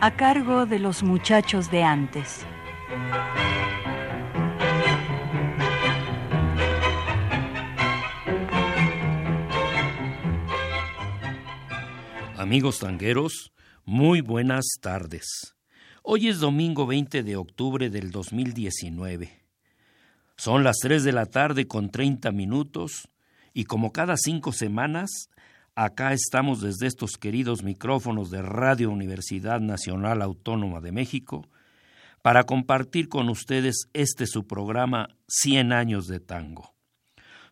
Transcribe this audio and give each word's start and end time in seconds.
A 0.00 0.14
cargo 0.14 0.64
de 0.64 0.78
los 0.78 1.02
muchachos 1.02 1.72
de 1.72 1.82
antes. 1.82 2.46
Amigos 12.36 12.78
tangueros, 12.78 13.52
muy 13.84 14.20
buenas 14.20 14.64
tardes. 14.80 15.56
Hoy 16.04 16.28
es 16.28 16.38
domingo 16.38 16.86
20 16.86 17.24
de 17.24 17.36
octubre 17.36 17.90
del 17.90 18.12
2019. 18.12 19.44
Son 20.36 20.62
las 20.62 20.76
3 20.80 21.02
de 21.02 21.12
la 21.12 21.26
tarde 21.26 21.66
con 21.66 21.90
30 21.90 22.30
minutos 22.30 23.08
y 23.52 23.64
como 23.64 23.92
cada 23.92 24.16
cinco 24.16 24.52
semanas 24.52 25.28
Acá 25.80 26.12
estamos 26.12 26.60
desde 26.60 26.88
estos 26.88 27.12
queridos 27.12 27.62
micrófonos 27.62 28.32
de 28.32 28.42
Radio 28.42 28.90
Universidad 28.90 29.60
Nacional 29.60 30.22
Autónoma 30.22 30.80
de 30.80 30.90
México 30.90 31.48
para 32.20 32.42
compartir 32.42 33.08
con 33.08 33.28
ustedes 33.28 33.88
este 33.92 34.26
su 34.26 34.48
programa 34.48 35.10
100 35.28 35.72
años 35.72 36.08
de 36.08 36.18
tango. 36.18 36.74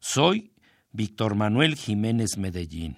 Soy 0.01 0.51
Víctor 0.91 1.37
Manuel 1.37 1.77
Jiménez 1.77 2.37
Medellín. 2.37 2.97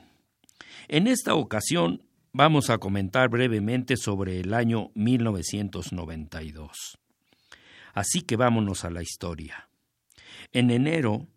En 0.88 1.06
esta 1.06 1.34
ocasión 1.34 2.04
vamos 2.32 2.70
a 2.70 2.78
comentar 2.78 3.28
brevemente 3.28 3.98
sobre 3.98 4.40
el 4.40 4.54
año 4.54 4.92
1992. 4.94 6.98
Así 7.92 8.22
que 8.22 8.36
vámonos 8.36 8.86
a 8.86 8.88
la 8.88 9.02
historia. 9.02 9.68
En 10.52 10.70
enero 10.70 11.28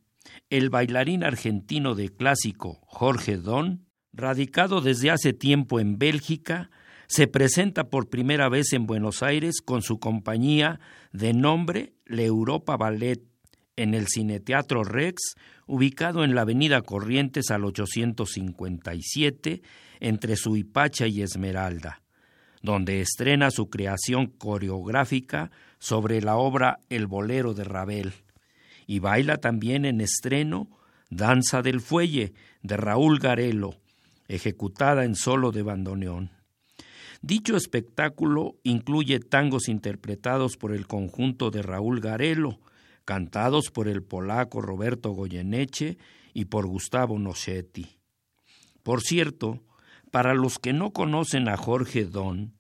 el 0.50 0.70
bailarín 0.70 1.24
argentino 1.24 1.96
de 1.96 2.10
clásico 2.10 2.80
Jorge 2.86 3.38
Don, 3.38 3.86
radicado 4.14 4.82
desde 4.82 5.12
hace 5.12 5.34
tiempo 5.34 5.80
en 5.80 5.98
Bélgica, 5.98 6.70
se 7.08 7.28
presenta 7.28 7.90
por 7.90 8.10
primera 8.10 8.48
vez 8.50 8.74
en 8.74 8.86
Buenos 8.86 9.22
Aires 9.22 9.62
con 9.62 9.82
su 9.82 10.00
compañía 10.00 10.80
de 11.12 11.34
nombre 11.34 11.94
Le 12.06 12.26
Europa 12.26 12.78
Ballet 12.78 13.22
en 13.76 13.94
el 13.94 14.08
Cineteatro 14.08 14.84
Rex, 14.84 15.36
ubicado 15.66 16.24
en 16.24 16.36
la 16.36 16.42
Avenida 16.42 16.82
Corrientes 16.82 17.52
al 17.52 17.66
857, 17.66 19.62
entre 20.00 20.36
Suipacha 20.36 21.08
y 21.08 21.22
Esmeralda, 21.22 22.02
donde 22.62 23.02
estrena 23.02 23.52
su 23.52 23.70
creación 23.70 24.28
coreográfica 24.28 25.52
sobre 25.80 26.22
la 26.22 26.36
obra 26.36 26.80
El 26.90 27.08
Bolero 27.08 27.54
de 27.54 27.64
Ravel 27.64 28.14
y 28.88 29.00
baila 29.00 29.38
también 29.38 29.86
en 29.86 30.02
estreno 30.02 30.70
Danza 31.10 31.62
del 31.62 31.82
Fuelle 31.82 32.34
de 32.62 32.78
Raúl 32.78 33.20
Garelo, 33.20 33.81
ejecutada 34.32 35.04
en 35.04 35.16
solo 35.16 35.52
de 35.52 35.62
bandoneón. 35.62 36.32
Dicho 37.22 37.56
espectáculo 37.56 38.56
incluye 38.64 39.20
tangos 39.20 39.68
interpretados 39.68 40.58
por 40.58 40.74
el 40.74 40.88
conjunto 40.88 41.52
de 41.52 41.62
Raúl 41.62 42.00
Garelo, 42.00 42.60
cantados 43.06 43.70
por 43.72 43.88
el 43.88 44.02
polaco 44.02 44.62
Roberto 44.62 45.12
Goyeneche 45.12 45.98
y 46.34 46.46
por 46.46 46.66
Gustavo 46.66 47.20
Nochetti. 47.20 47.98
Por 48.84 49.02
cierto, 49.02 49.60
para 50.10 50.34
los 50.34 50.58
que 50.58 50.74
no 50.74 50.92
conocen 50.92 51.48
a 51.48 51.58
Jorge 51.58 52.06
Don, 52.06 52.54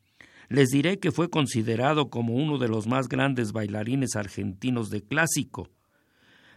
les 0.49 0.69
diré 0.69 0.99
que 0.99 1.11
fue 1.11 1.29
considerado 1.29 2.09
como 2.09 2.35
uno 2.35 2.57
de 2.57 2.67
los 2.67 2.85
más 2.85 3.07
grandes 3.07 3.53
bailarines 3.53 4.15
argentinos 4.15 4.89
de 4.89 5.01
clásico, 5.01 5.69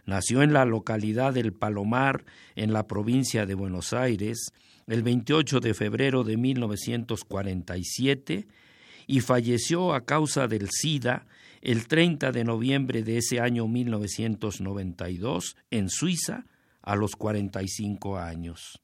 Nació 0.05 0.43
en 0.43 0.53
la 0.53 0.65
localidad 0.65 1.33
del 1.33 1.51
Palomar, 1.51 2.25
en 2.55 2.73
la 2.73 2.85
provincia 2.85 3.45
de 3.45 3.55
Buenos 3.55 3.91
Aires, 3.91 4.51
el 4.87 5.03
28 5.03 5.59
de 5.59 5.73
febrero 5.73 6.23
de 6.23 6.37
1947 6.37 8.47
y 9.07 9.19
falleció 9.21 9.93
a 9.93 10.05
causa 10.05 10.47
del 10.47 10.69
SIDA 10.69 11.25
el 11.61 11.87
30 11.87 12.31
de 12.31 12.43
noviembre 12.43 13.01
de 13.03 13.17
ese 13.17 13.39
año 13.39 13.67
1992 13.67 15.55
en 15.71 15.89
Suiza 15.89 16.45
a 16.81 16.95
los 16.95 17.15
45 17.15 18.19
años. 18.19 18.79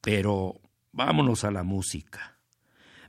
Pero 0.00 0.60
vámonos 0.92 1.44
a 1.44 1.52
la 1.52 1.62
música. 1.62 2.38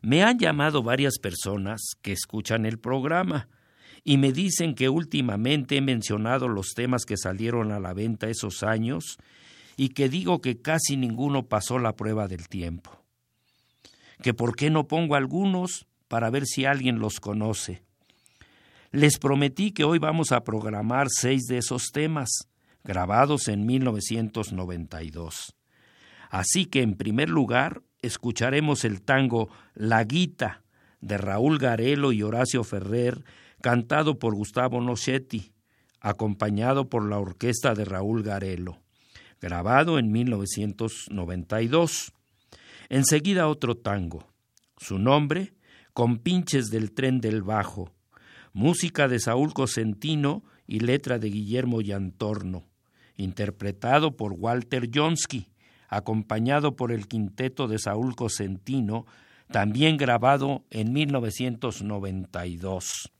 Me 0.02 0.24
han 0.24 0.40
llamado 0.40 0.84
varias 0.84 1.20
personas 1.20 1.82
que 2.02 2.12
escuchan 2.12 2.66
el 2.66 2.80
programa 2.80 3.48
y 4.04 4.18
me 4.18 4.32
dicen 4.32 4.74
que 4.74 4.90
últimamente 4.90 5.78
he 5.78 5.82
mencionado 5.82 6.48
los 6.48 6.70
temas 6.76 7.06
que 7.06 7.18
salieron 7.18 7.72
a 7.72 7.80
la 7.80 7.94
venta 7.94 8.30
esos 8.30 8.64
años 8.64 9.20
y 9.82 9.90
que 9.90 10.10
digo 10.10 10.42
que 10.42 10.62
casi 10.62 10.96
ninguno 10.96 11.48
pasó 11.48 11.80
la 11.80 11.96
prueba 11.96 12.28
del 12.28 12.48
tiempo. 12.48 13.04
Que 14.22 14.32
por 14.32 14.56
qué 14.56 14.70
no 14.70 14.88
pongo 14.88 15.16
algunos 15.16 15.88
para 16.08 16.30
ver 16.30 16.46
si 16.46 16.66
alguien 16.66 17.00
los 17.00 17.20
conoce. 17.20 17.82
Les 18.92 19.18
prometí 19.18 19.72
que 19.72 19.84
hoy 19.84 19.98
vamos 19.98 20.34
a 20.34 20.44
programar 20.44 21.08
seis 21.10 21.48
de 21.48 21.58
esos 21.58 21.88
temas, 21.92 22.30
grabados 22.84 23.48
en 23.48 23.66
1992. 23.66 25.56
Así 26.30 26.68
que 26.68 26.84
en 26.84 26.94
primer 26.94 27.30
lugar 27.30 27.82
escucharemos 28.04 28.86
el 28.86 29.02
tango 29.02 29.50
La 29.74 30.04
Guita 30.04 30.62
de 31.00 31.18
Raúl 31.18 31.58
Garelo 31.58 32.12
y 32.12 32.22
Horacio 32.22 32.64
Ferrer, 32.64 33.24
cantado 33.64 34.20
por 34.20 34.36
Gustavo 34.36 34.80
Nochetti, 34.80 35.54
acompañado 36.02 36.88
por 36.88 37.10
la 37.10 37.18
orquesta 37.18 37.74
de 37.74 37.86
Raúl 37.86 38.22
Garelo, 38.22 38.81
grabado 39.42 40.00
en 40.00 40.12
1992. 40.12 42.14
Enseguida 42.90 43.48
otro 43.48 43.76
tango. 43.76 44.28
Su 44.78 45.00
nombre, 45.00 45.54
Con 45.94 46.20
pinches 46.20 46.70
del 46.70 46.94
tren 46.94 47.20
del 47.20 47.44
bajo, 47.44 47.92
música 48.54 49.10
de 49.10 49.20
Saúl 49.20 49.54
Cosentino 49.54 50.42
y 50.66 50.80
letra 50.80 51.20
de 51.20 51.30
Guillermo 51.30 51.82
Yantorno, 51.82 52.64
interpretado 53.18 54.16
por 54.16 54.32
Walter 54.32 54.90
Jonsky, 54.94 55.50
acompañado 55.90 56.78
por 56.78 56.94
el 56.94 57.10
quinteto 57.10 57.68
de 57.68 57.78
Saúl 57.78 58.16
Cosentino, 58.16 59.06
también 59.52 59.98
grabado 59.98 60.64
en 60.70 60.94
1992. 60.94 63.12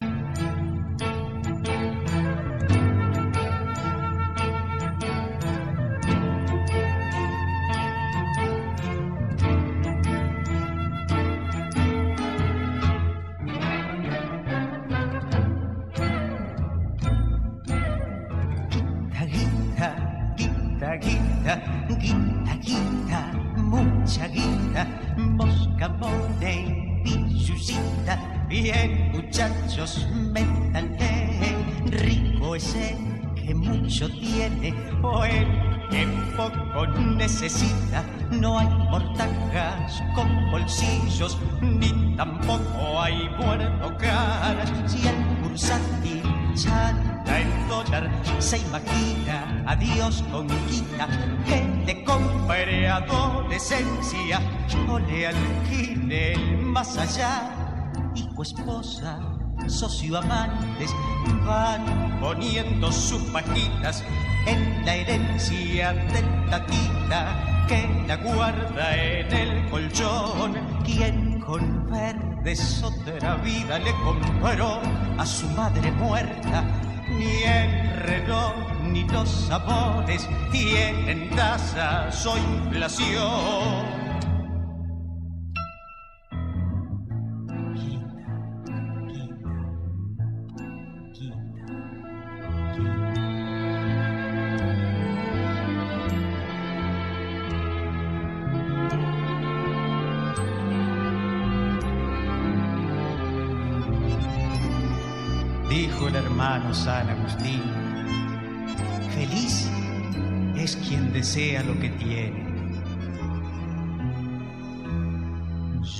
Mucho 34.02 34.20
tiene 34.20 34.74
o 35.04 35.24
el 35.24 35.48
que 35.90 36.08
poco 36.36 36.88
necesita. 36.88 38.04
No 38.32 38.58
hay 38.58 38.68
mortajas 38.68 40.02
con 40.16 40.50
bolsillos, 40.52 41.38
ni 41.62 42.16
tampoco 42.16 43.02
hay 43.02 43.30
muerto 43.38 43.96
caras. 43.98 44.72
Si 44.88 45.08
el 45.08 45.16
bursátil 45.42 46.24
chanta 46.56 47.40
el 47.40 47.68
dólar, 47.68 48.10
se 48.40 48.58
imagina 48.58 49.64
a 49.68 49.76
Dios 49.76 50.24
con 50.32 50.48
quita 50.48 51.08
que 51.46 51.64
le 51.86 52.04
compre 52.04 52.88
adolescencia 52.88 54.40
o 54.90 55.00
le 55.00 55.28
alquile 55.28 56.38
más 56.64 56.98
allá 56.98 57.62
hijo, 58.16 58.44
esposa, 58.44 59.20
socio, 59.70 60.18
amantes, 60.18 60.92
van 61.46 62.20
poniendo 62.20 62.92
sus 62.92 63.22
pajitas 63.32 64.04
en 64.46 64.86
la 64.86 64.96
herencia 64.96 65.94
del 65.94 66.50
tatita 66.50 67.66
que 67.68 67.88
la 68.08 68.18
guarda 68.18 68.98
en 68.98 69.34
el 69.34 69.70
colchón. 69.70 70.56
Quien 70.84 71.40
con 71.40 71.90
ver 71.90 72.16
de 72.44 72.58
otra 72.84 73.36
vida 73.36 73.80
le 73.80 73.92
compró 74.04 74.82
a 75.18 75.26
su 75.26 75.48
madre 75.50 75.92
muerta. 75.92 76.64
Ni 77.10 77.44
el 77.44 78.02
reloj 78.04 78.54
ni 78.84 79.04
los 79.04 79.30
sabores 79.30 80.28
tienen 80.52 81.30
tasa 81.36 82.12
su 82.12 82.30
inflación. 82.38 84.11
Hermano 106.42 106.74
San 106.74 107.08
Agustín, 107.08 107.62
feliz 109.12 109.70
es 110.56 110.76
quien 110.78 111.14
desea 111.14 111.62
lo 111.62 111.80
que 111.80 111.90
tiene. 111.90 112.52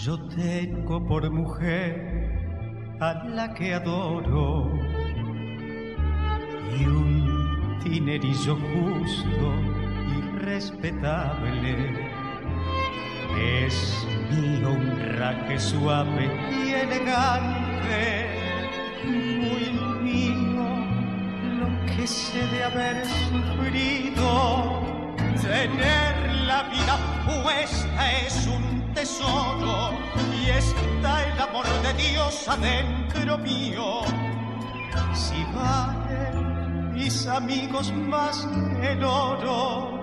Yo 0.04 0.20
tengo 0.30 1.06
por 1.06 1.30
mujer 1.30 2.98
a 3.00 3.24
la 3.26 3.54
que 3.54 3.76
adoro 3.76 4.72
y 6.76 6.86
un 6.86 7.80
dinerillo 7.84 8.56
justo 8.56 9.54
y 10.10 10.40
respetable. 10.40 12.10
Es 13.38 14.08
mi 14.32 14.64
honra 14.64 15.46
que 15.48 15.60
suave 15.60 16.32
y 16.66 16.72
elegante 16.72 18.32
de 22.02 22.64
haber 22.64 23.06
sufrido. 23.06 24.82
Tener 25.40 26.34
la 26.48 26.64
vida 26.64 26.98
puesta 27.28 28.12
es 28.22 28.48
un 28.48 28.92
tesoro 28.96 29.92
y 30.42 30.50
está 30.50 31.28
el 31.28 31.40
amor 31.40 31.66
de 31.84 31.94
Dios 31.94 32.48
adentro 32.48 33.38
mío. 33.38 34.02
Si 35.14 35.44
valen 35.54 36.92
mis 36.94 37.28
amigos 37.28 37.94
más 37.94 38.48
que 38.82 38.94
el 38.94 39.04
oro, 39.04 40.02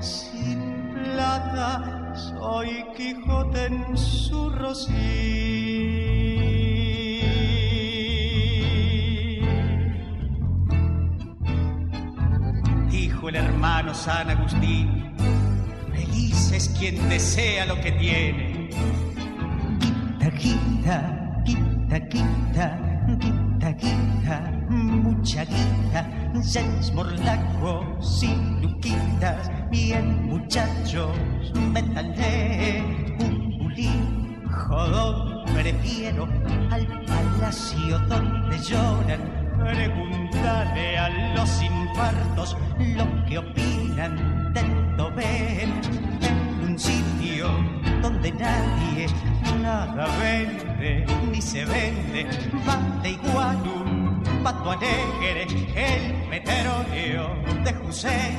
sin 0.00 0.94
plata 1.02 2.14
soy 2.14 2.84
Quijote 2.96 3.66
en 3.66 3.98
su 3.98 4.50
rocío. 4.50 5.79
Hermano 13.60 13.92
San 13.92 14.30
Agustín, 14.30 15.12
feliz 15.92 16.50
es 16.50 16.70
quien 16.78 16.96
desea 17.10 17.66
lo 17.66 17.78
que 17.78 17.92
tiene. 17.92 18.70
Quita, 20.18 21.42
quita, 21.44 21.44
quita, 21.44 22.08
quita, 22.08 22.78
quita, 23.20 23.76
quita, 23.76 24.52
mucha 24.70 25.44
guita, 25.44 26.08
seis 26.40 26.90
morlacos 26.94 28.22
y 28.22 28.34
luquitas, 28.62 29.50
bien 29.70 30.26
muchachos, 30.26 31.14
métanle 31.74 32.82
un 33.20 33.58
bulín, 33.58 34.42
jodón, 34.48 35.44
prefiero 35.52 36.26
al 36.70 36.86
palacio 37.04 37.98
donde 38.08 38.58
lloran 38.60 39.39
Pregúntale 39.64 40.98
a 40.98 41.08
los 41.36 41.62
infartos 41.62 42.56
lo 42.78 43.26
que 43.26 43.38
opinan 43.38 44.52
del 44.52 44.96
Tobel 44.96 45.70
en 46.22 46.70
un 46.70 46.78
sitio 46.78 47.48
donde 48.02 48.32
nadie 48.32 49.06
nada 49.62 50.06
vende 50.18 51.06
ni 51.30 51.40
se 51.40 51.64
vende. 51.64 52.26
Vale 52.66 53.10
igual 53.10 53.58
un 53.62 54.42
pato 54.42 54.70
alegre 54.70 55.46
el 55.74 56.28
petróleo 56.30 57.36
de 57.64 57.72
José 57.74 58.36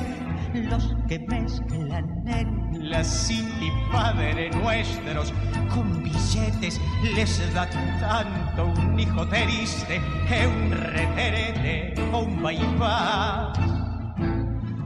los 0.54 0.94
que 1.08 1.18
mezclan 1.20 2.24
en 2.26 2.71
la 2.92 3.00
y 3.00 3.70
padre 3.90 4.50
nuestros 4.50 5.32
con 5.74 6.02
billetes 6.02 6.78
les 7.14 7.54
da 7.54 7.66
tanto 7.98 8.66
un 8.66 9.00
hijo 9.00 9.26
triste 9.28 9.98
que 10.28 10.46
un 10.46 10.70
reterete 10.70 11.94
o 12.12 12.18
un 12.18 12.42
bypass. 12.42 13.58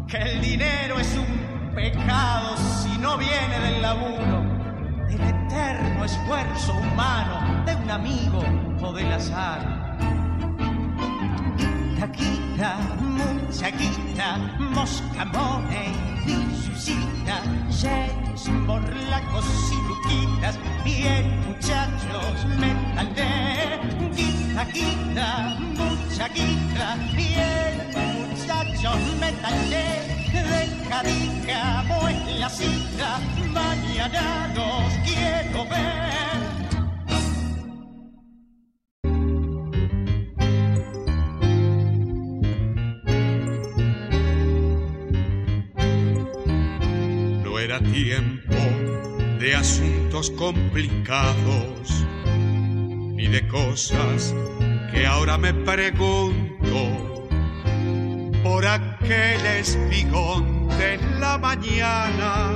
Que 0.07 0.19
el 0.19 0.41
dinero 0.41 1.01
es 1.01 1.17
un 1.17 1.75
pecado 1.75 2.57
si 2.57 2.97
no 2.99 3.19
viene 3.19 3.59
del 3.59 3.83
laburo 3.83 4.39
del 5.09 5.21
eterno 5.21 6.05
esfuerzo 6.05 6.75
humano 6.75 7.65
de 7.67 7.75
un 7.75 7.91
amigo 7.91 8.41
o 8.83 8.93
del 8.93 9.13
azar. 9.13 9.85
Quita, 12.13 12.79
mucha 13.01 13.71
quita, 13.73 14.39
moscamone 14.61 16.16
suscita, 16.65 17.43
yenes, 17.71 18.49
morlacos 18.67 19.47
y 19.73 19.79
luquitas, 19.89 20.59
bien 20.85 21.41
muchachos, 21.47 22.47
métanle, 22.59 23.81
quita, 24.15 24.67
quita, 24.67 25.57
mucha 25.77 26.29
quita, 26.29 26.97
bien 27.15 27.75
muchachos, 27.95 28.99
métanle, 29.21 29.87
deja, 30.33 31.03
deja, 31.03 31.85
la 32.39 32.51
cita, 32.51 33.19
mañana 33.53 34.53
los 34.55 34.93
quiero 35.05 35.65
ver. 35.69 36.56
Tiempo 47.81 48.55
de 49.39 49.55
asuntos 49.55 50.31
complicados 50.31 52.07
ni 52.25 53.27
de 53.27 53.47
cosas 53.49 54.35
que 54.93 55.07
ahora 55.07 55.37
me 55.37 55.53
pregunto 55.53 57.29
por 58.43 58.67
aquel 58.67 59.45
espigón 59.59 60.69
de 60.79 60.99
la 61.19 61.39
mañana. 61.39 62.53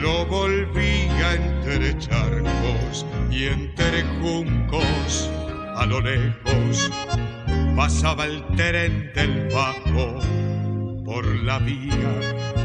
Yo 0.00 0.26
volvía 0.26 1.34
entre 1.34 1.98
charcos 1.98 3.06
y 3.30 3.44
entre 3.46 4.02
juncos 4.20 5.30
a 5.76 5.86
lo 5.86 6.00
lejos 6.00 6.90
pasaba 7.76 8.26
el 8.26 8.44
tren 8.56 9.12
del 9.14 9.48
bajo 9.54 10.39
por 11.10 11.26
la 11.42 11.58
vía 11.58 12.12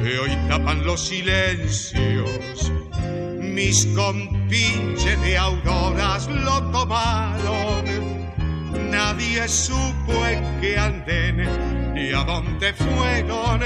que 0.04 0.20
hoy 0.20 0.38
tapan 0.48 0.86
los 0.86 1.08
silencios. 1.08 2.72
Mis 3.40 3.88
compinches 3.88 5.20
de 5.24 5.36
auroras 5.36 6.28
lo 6.28 6.62
tomaron. 6.70 7.84
Nadie 8.92 9.48
supo 9.48 10.14
en 10.28 10.62
qué 10.62 10.78
anden 10.78 11.38
ni 11.96 12.12
a 12.14 12.24
dónde 12.24 12.72
fueron. 12.74 13.62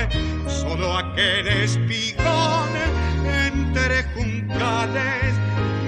Solo 0.48 0.98
aquel 0.98 1.46
espigón 1.50 2.70
entre 3.48 4.04
juncales 4.16 5.34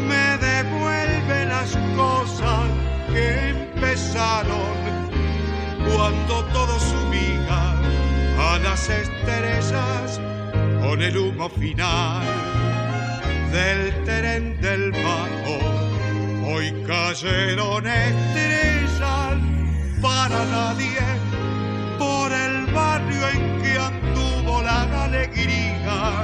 me 0.10 0.38
devuelve 0.50 1.46
las 1.46 1.78
cosas 1.96 2.70
que 3.14 3.52
empezaron 3.52 4.82
cuando 5.96 6.44
todo 6.52 6.78
subía 6.78 7.00
a 7.00 7.00
las 8.63 8.89
estrellas 8.89 10.20
con 10.82 11.01
el 11.01 11.18
humo 11.18 11.50
final 11.50 12.24
del 13.51 14.03
tren 14.03 14.60
del 14.62 14.91
bajo. 14.91 15.58
Hoy 16.46 16.72
cayeron 16.86 17.86
estrellas 17.88 19.38
para 20.01 20.46
nadie 20.46 21.00
por 21.98 22.32
el 22.32 22.65
barrio 22.74 23.30
en 23.30 23.62
que 23.62 23.77
anduvo 23.77 24.62
la 24.62 25.03
alegría. 25.06 26.24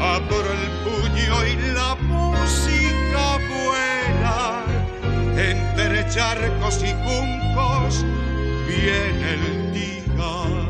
Abro 0.00 0.52
el 0.58 0.66
puño 0.84 1.46
y 1.46 1.72
la 1.74 1.94
música 1.96 3.38
vuela 3.48 4.64
entre 5.36 6.08
charcos 6.08 6.82
y 6.82 6.92
juncos. 7.04 8.04
Viene 8.66 9.34
el 9.34 9.72
día. 9.72 10.69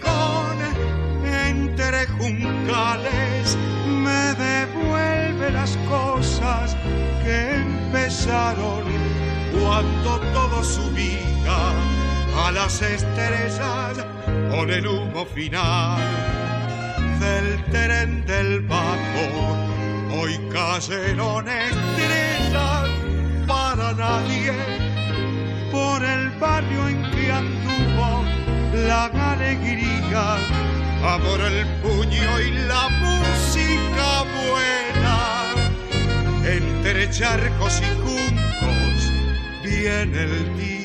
Entre 0.00 2.06
juncales 2.06 3.58
me 3.86 4.34
devuelve 4.34 5.50
las 5.52 5.76
cosas 5.88 6.76
que 7.22 7.56
empezaron 7.56 8.84
cuando 9.52 10.18
todo 10.32 10.64
subía 10.64 11.58
a 12.44 12.52
las 12.52 12.80
estrellas 12.80 14.04
con 14.50 14.70
el 14.70 14.86
humo 14.86 15.26
final 15.26 16.00
del 17.20 17.62
tren 17.70 18.24
del 18.26 18.60
vapor. 18.62 19.56
Hoy 20.18 20.38
cayeron 20.52 21.48
estrellas 21.48 22.88
para 23.46 23.92
nadie 23.92 24.52
por 25.70 26.04
el 26.04 26.30
barrio 26.38 26.88
en 26.88 27.02
que 27.10 27.32
anduvo 27.32 28.41
la 28.72 29.06
alegría, 29.32 30.36
amor 31.14 31.40
el 31.40 31.66
puño 31.82 32.40
y 32.40 32.50
la 32.66 32.88
música 32.88 34.24
buena. 34.48 35.18
Entre 36.44 37.10
charcos 37.10 37.80
y 37.80 37.94
juncos 38.00 39.12
viene 39.62 40.22
el 40.24 40.56
día 40.56 40.82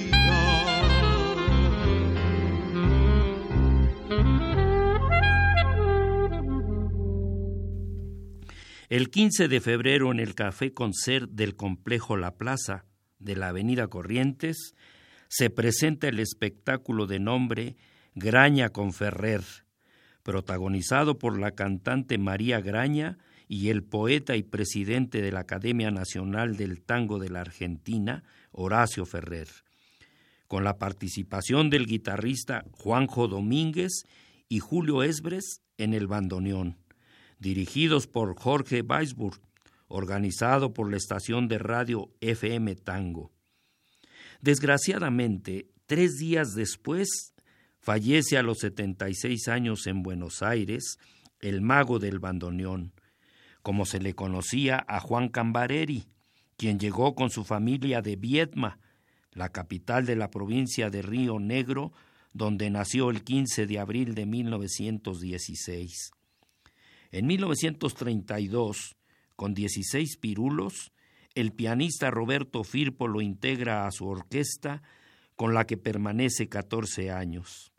El 8.90 9.10
15 9.10 9.50
de 9.50 9.60
febrero 9.60 10.14
en 10.14 10.20
el 10.22 10.34
Café 10.34 10.74
Concert 10.74 11.30
del 11.30 11.58
Complejo 11.58 12.16
La 12.16 12.38
Plaza 12.38 12.86
de 13.20 13.36
la 13.36 13.50
Avenida 13.50 13.90
Corrientes 13.90 14.76
se 15.28 15.50
presenta 15.50 16.08
el 16.08 16.20
espectáculo 16.20 17.06
de 17.08 17.20
nombre 17.20 17.76
Graña 18.16 18.70
con 18.70 18.94
Ferrer, 18.94 19.44
protagonizado 20.24 21.18
por 21.18 21.40
la 21.40 21.52
cantante 21.52 22.18
María 22.18 22.62
Graña 22.62 23.18
y 23.48 23.70
el 23.70 23.84
poeta 23.84 24.36
y 24.36 24.44
presidente 24.44 25.22
de 25.22 25.32
la 25.32 25.42
Academia 25.42 25.92
Nacional 25.92 26.58
del 26.58 26.82
Tango 26.82 27.20
de 27.20 27.30
la 27.30 27.42
Argentina, 27.42 28.24
Horacio 28.52 29.06
Ferrer, 29.06 29.48
con 30.48 30.64
la 30.64 30.78
participación 30.78 31.70
del 31.70 31.86
guitarrista 31.86 32.66
Juanjo 32.72 33.28
Domínguez 33.28 34.04
y 34.50 34.60
Julio 34.60 35.04
Esbres 35.04 35.62
en 35.78 35.94
el 35.94 36.08
bandoneón 36.08 36.78
dirigidos 37.40 38.08
por 38.08 38.36
Jorge 38.40 38.82
Weisburg, 38.82 39.40
organizado 39.88 40.74
por 40.74 40.90
la 40.90 40.98
estación 40.98 41.48
de 41.48 41.60
radio 41.60 42.10
FM 42.22 42.76
Tango. 42.76 43.32
Desgraciadamente, 44.42 45.70
tres 45.86 46.18
días 46.18 46.54
después, 46.54 47.34
fallece 47.80 48.38
a 48.38 48.44
los 48.44 48.60
76 48.60 49.48
años 49.48 49.88
en 49.88 50.04
Buenos 50.04 50.42
Aires 50.42 50.98
el 51.40 51.62
mago 51.62 52.00
del 52.00 52.20
bandoneón, 52.20 52.94
como 53.62 53.86
se 53.86 54.00
le 54.00 54.14
conocía 54.14 54.84
a 54.88 55.00
Juan 55.00 55.30
Cambareri, 55.30 56.08
quien 56.58 56.80
llegó 56.80 57.16
con 57.16 57.30
su 57.30 57.44
familia 57.44 58.02
de 58.02 58.16
Viedma, 58.16 58.80
la 59.32 59.50
capital 59.50 60.06
de 60.06 60.16
la 60.16 60.30
provincia 60.30 60.90
de 60.90 61.02
Río 61.02 61.40
Negro, 61.40 61.94
donde 62.34 62.70
nació 62.70 63.10
el 63.10 63.24
15 63.24 63.68
de 63.68 63.80
abril 63.80 64.16
de 64.16 64.26
1916. 64.26 66.12
En 67.12 67.28
1932, 67.28 68.96
con 69.36 69.54
16 69.54 70.18
pirulos, 70.18 70.92
el 71.40 71.52
pianista 71.52 72.10
Roberto 72.10 72.64
Firpo 72.64 73.08
lo 73.08 73.22
integra 73.22 73.86
a 73.86 73.92
su 73.92 74.08
orquesta, 74.08 74.82
con 75.36 75.54
la 75.54 75.66
que 75.66 75.78
permanece 75.78 76.50
14 76.50 77.12
años. 77.12 77.72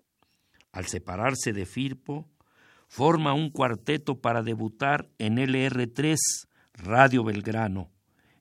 Al 0.71 0.87
separarse 0.87 1.53
de 1.53 1.67
Firpo, 1.67 2.29
forma 2.87 3.35
un 3.35 3.51
cuarteto 3.51 4.21
para 4.21 4.43
debutar 4.43 5.09
en 5.19 5.39
LR3, 5.39 6.17
Radio 6.75 7.25
Belgrano, 7.25 7.91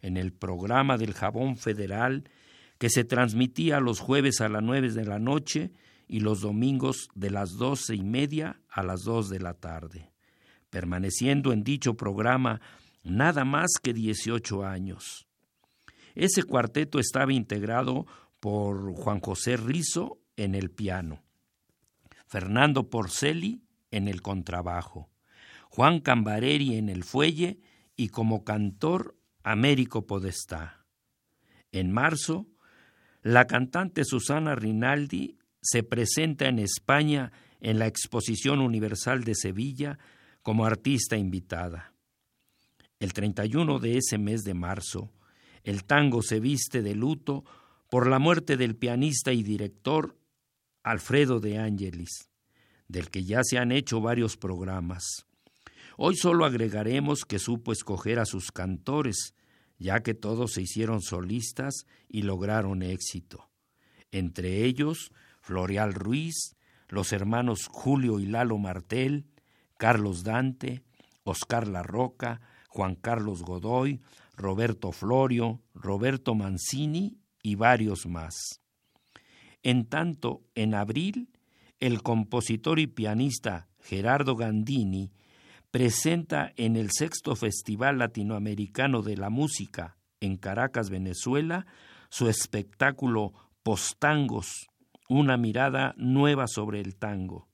en 0.02 0.18
el 0.18 0.34
programa 0.34 0.98
del 0.98 1.14
Jabón 1.14 1.58
Federal 1.58 2.30
que 2.78 2.90
se 2.90 3.04
transmitía 3.04 3.80
los 3.80 4.00
jueves 4.00 4.40
a 4.40 4.50
las 4.50 4.62
9 4.62 4.92
de 4.92 5.06
la 5.06 5.18
noche 5.18 5.72
y 6.08 6.20
los 6.20 6.42
domingos 6.42 7.10
de 7.16 7.32
las 7.32 7.58
doce 7.58 7.96
y 7.96 8.04
media 8.04 8.60
a 8.70 8.84
las 8.84 9.02
2 9.02 9.30
de 9.30 9.40
la 9.40 9.56
tarde 9.56 10.12
permaneciendo 10.70 11.54
en 11.54 11.64
dicho 11.64 11.96
programa 11.96 12.62
nada 13.10 13.46
más 13.46 13.74
que 13.82 13.94
18 13.94 14.66
años. 14.66 15.28
Ese 16.16 16.44
cuarteto 16.44 17.00
estaba 17.00 17.34
integrado 17.34 18.06
por 18.40 18.94
Juan 18.94 19.20
José 19.20 19.58
Rizo 19.58 20.20
en 20.36 20.56
el 20.56 20.70
piano, 20.70 21.24
Fernando 22.28 22.90
Porceli 22.90 23.62
en 23.92 24.08
el 24.08 24.22
contrabajo, 24.22 25.10
Juan 25.70 26.00
Cambareri 26.00 26.76
en 26.76 26.90
el 26.90 27.04
fuelle 27.04 27.60
y 27.96 28.10
como 28.10 28.44
cantor 28.44 29.16
Américo 29.44 30.06
Podestá. 30.06 30.86
En 31.72 31.92
marzo, 31.92 32.48
la 33.22 33.46
cantante 33.46 34.04
Susana 34.06 34.56
Rinaldi 34.56 35.38
se 35.62 35.84
presenta 35.84 36.48
en 36.48 36.60
España 36.60 37.32
en 37.60 37.80
la 37.80 37.88
Exposición 37.88 38.62
Universal 38.62 39.24
de 39.24 39.36
Sevilla 39.36 40.00
como 40.42 40.66
artista 40.66 41.18
invitada. 41.18 41.94
El 43.00 43.14
31 43.14 43.80
de 43.80 43.98
ese 43.98 44.18
mes 44.18 44.44
de 44.44 44.54
marzo, 44.54 45.12
el 45.64 45.84
tango 45.84 46.22
se 46.22 46.40
viste 46.40 46.82
de 46.82 46.96
luto 46.96 47.46
por 47.90 48.08
la 48.08 48.20
muerte 48.20 48.58
del 48.58 48.76
pianista 48.76 49.34
y 49.34 49.44
director 49.44 50.18
Alfredo 50.84 51.40
de 51.40 51.60
Angelis, 51.60 52.30
del 52.88 53.10
que 53.10 53.24
ya 53.24 53.42
se 53.44 53.58
han 53.58 53.72
hecho 53.72 54.02
varios 54.02 54.38
programas. 54.38 55.28
Hoy 55.98 56.16
solo 56.16 56.46
agregaremos 56.46 57.26
que 57.26 57.40
supo 57.40 57.72
escoger 57.72 58.20
a 58.20 58.26
sus 58.26 58.52
cantores, 58.52 59.36
ya 59.78 60.02
que 60.02 60.14
todos 60.14 60.54
se 60.54 60.62
hicieron 60.62 61.02
solistas 61.02 61.86
y 62.08 62.24
lograron 62.24 62.82
éxito. 62.82 63.50
Entre 64.12 64.64
ellos, 64.64 65.12
Floreal 65.42 65.94
Ruiz, 65.94 66.56
los 66.88 67.14
hermanos 67.14 67.68
Julio 67.70 68.20
y 68.20 68.26
Lalo 68.26 68.58
Martel, 68.58 69.26
Carlos 69.78 70.24
Dante, 70.24 70.84
Oscar 71.24 71.68
Larroca, 71.68 72.42
Juan 72.78 72.94
Carlos 72.94 73.42
Godoy, 73.42 74.02
Roberto 74.36 74.92
Florio, 74.92 75.64
Roberto 75.74 76.36
Mancini 76.36 77.18
y 77.42 77.56
varios 77.56 78.06
más. 78.06 78.62
En 79.64 79.88
tanto, 79.88 80.44
en 80.54 80.76
abril, 80.76 81.28
el 81.80 82.04
compositor 82.04 82.78
y 82.78 82.86
pianista 82.86 83.68
Gerardo 83.80 84.36
Gandini 84.36 85.10
presenta 85.72 86.54
en 86.56 86.76
el 86.76 86.92
sexto 86.92 87.36
Festival 87.36 87.98
Latinoamericano 87.98 89.02
de 89.02 89.18
la 89.18 89.32
Música 89.32 89.98
en 90.20 90.38
Caracas, 90.38 90.92
Venezuela, 90.92 91.66
su 92.10 92.30
espectáculo 92.30 93.34
Postangos, 93.64 94.68
una 95.10 95.36
mirada 95.36 95.96
nueva 95.98 96.46
sobre 96.46 96.82
el 96.82 96.96
tango. 96.96 97.48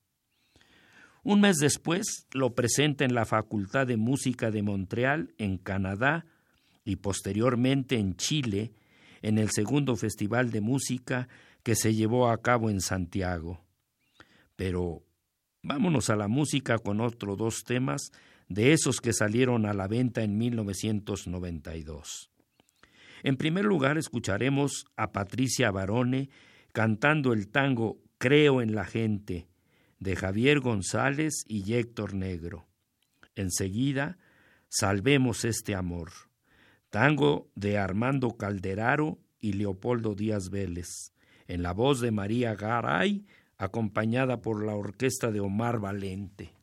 Un 1.24 1.40
mes 1.40 1.58
después 1.58 2.28
lo 2.34 2.54
presenta 2.54 3.06
en 3.06 3.16
la 3.16 3.26
Facultad 3.26 3.88
de 3.88 3.96
Música 3.96 4.52
de 4.52 4.62
Montreal, 4.62 5.34
en 5.38 5.58
Canadá, 5.58 6.26
y 6.84 6.98
posteriormente 6.98 7.98
en 7.98 8.18
Chile, 8.18 8.74
en 9.22 9.38
el 9.38 9.50
segundo 9.50 9.96
Festival 9.96 10.52
de 10.52 10.60
Música 10.60 11.30
que 11.64 11.76
se 11.76 11.96
llevó 11.96 12.30
a 12.30 12.42
cabo 12.42 12.70
en 12.70 12.82
Santiago. 12.82 13.62
Pero 14.58 15.02
vámonos 15.62 16.10
a 16.10 16.18
la 16.18 16.28
música 16.28 16.78
con 16.78 17.00
otros 17.00 17.38
dos 17.38 17.64
temas 17.64 18.12
de 18.50 18.74
esos 18.74 19.00
que 19.00 19.14
salieron 19.14 19.66
a 19.66 19.74
la 19.74 19.88
venta 19.88 20.24
en 20.24 20.38
1992. 20.38 22.30
En 23.24 23.38
primer 23.38 23.64
lugar 23.64 23.98
escucharemos 23.98 24.86
a 24.98 25.14
Patricia 25.14 25.72
Barone 25.72 26.30
cantando 26.74 27.32
el 27.32 27.48
tango 27.48 27.98
Creo 28.18 28.62
en 28.62 28.74
la 28.76 28.86
gente, 28.86 29.48
de 30.00 30.16
Javier 30.16 30.60
González 30.60 31.44
y 31.48 31.74
Héctor 31.74 32.14
Negro. 32.14 32.66
Enseguida, 33.36 34.18
Salvemos 34.76 35.46
este 35.46 35.76
amor, 35.76 36.10
tango 36.90 37.48
de 37.54 37.78
Armando 37.78 38.38
Calderaro 38.38 39.20
y 39.40 39.54
Leopoldo 39.54 40.16
Díaz 40.16 40.50
Vélez, 40.50 41.14
en 41.48 41.62
la 41.62 41.74
voz 41.74 42.02
de 42.02 42.10
María 42.10 42.56
Garay, 42.56 43.24
acompañada 43.60 44.42
por 44.42 44.66
la 44.66 44.74
orquesta 44.74 45.30
de 45.30 45.42
Omar 45.42 45.80
Valente. 45.80 46.56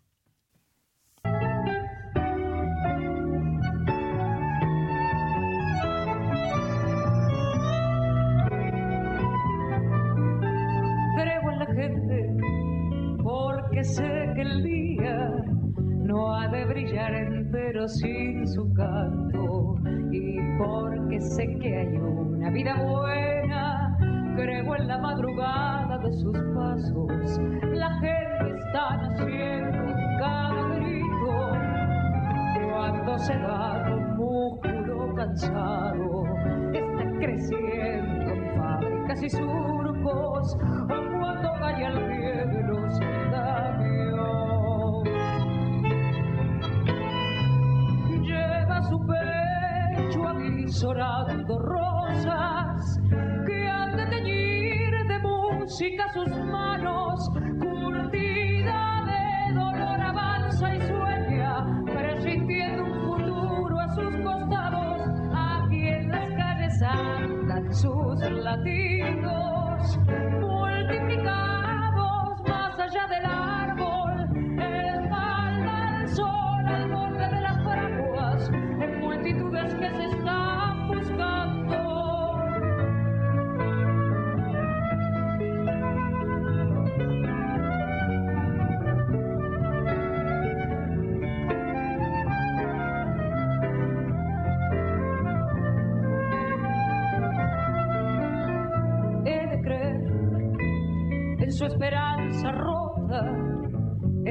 Ha 16.29 16.49
de 16.49 16.65
brillar 16.67 17.15
entero 17.15 17.89
sin 17.89 18.47
su 18.47 18.73
canto 18.75 19.77
y 20.13 20.37
porque 20.59 21.21
sé 21.21 21.47
que 21.59 21.77
hay 21.77 21.97
una 21.97 22.51
vida 22.51 22.75
buena 22.83 23.97
creo 24.37 24.77
en 24.77 24.89
la 24.89 24.99
madrugada 24.99 25.99
de 25.99 26.13
sus 26.15 26.39
pasos. 26.55 27.41
La 27.73 27.91
gente 28.01 28.57
está 28.59 28.97
naciendo 28.97 29.95
cada 30.19 30.69
grito 30.77 31.53
cuando 32.71 33.19
se 33.19 33.35
da 33.35 33.95
un 33.95 34.17
músculo 34.17 35.15
cansado. 35.15 36.25
Está 36.73 37.19
creciendo 37.19 38.33
en 38.33 38.57
fábricas 38.57 39.23
y 39.23 39.31
surcos 39.31 40.57
cuando 40.87 41.53
cae 41.61 41.85
al 41.87 42.07
pie 42.09 42.31
avisorando 50.71 51.59
rosas 51.59 53.01
que 53.45 53.69
han 53.69 53.97
de 53.97 54.07
teñir 54.07 54.91
de 55.09 55.19
música 55.19 56.07
sus 56.13 56.29
manos, 56.29 57.29
curtida 57.59 59.05
de 59.05 59.55
dolor 59.55 60.01
avanza 60.01 60.77
y 60.77 60.81
sueña, 60.83 61.83
presintiendo 61.87 62.85
un 62.85 63.01
futuro 63.05 63.81
a 63.81 63.89
sus 63.97 64.15
costados, 64.23 65.11
aquí 65.35 65.89
en 65.89 66.09
las 66.09 66.35
calles 66.37 66.83
andan 66.83 67.75
sus 67.75 68.21
latidos, 68.31 69.40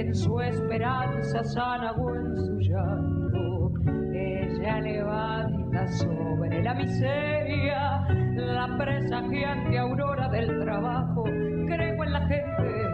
en 0.09 0.15
su 0.15 0.41
esperanza 0.41 1.43
sana 1.43 1.91
o 1.91 2.15
en 2.15 2.35
su 2.35 2.57
llanto. 2.61 3.71
Ella 4.11 4.79
levanta 4.81 5.87
sobre 5.87 6.63
la 6.63 6.73
miseria 6.73 8.07
la 8.35 8.75
presagiante 8.75 9.77
aurora 9.77 10.27
del 10.29 10.47
trabajo. 10.61 11.23
Creo 11.25 12.03
en 12.03 12.11
la 12.11 12.21
gente 12.21 12.85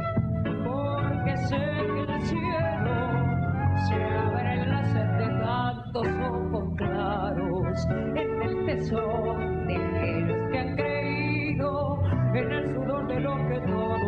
porque 0.66 1.38
sé 1.38 1.56
que 1.56 2.14
el 2.14 2.22
cielo 2.24 2.98
se 3.88 3.96
abre 3.96 4.54
en 4.62 4.70
la 4.72 4.84
sed 4.84 5.10
de 5.18 5.28
tantos 5.40 6.08
ojos 6.20 6.76
claros, 6.76 7.88
en 8.14 8.42
el 8.42 8.66
tesoro 8.66 9.38
de 9.68 9.76
aquellos 9.78 10.52
que 10.52 10.60
han 10.60 10.76
creído, 10.76 12.02
en 12.34 12.52
el 12.52 12.74
sudor 12.74 13.08
de 13.08 13.20
lo 13.22 13.36
que 13.48 13.60
todo 13.62 14.05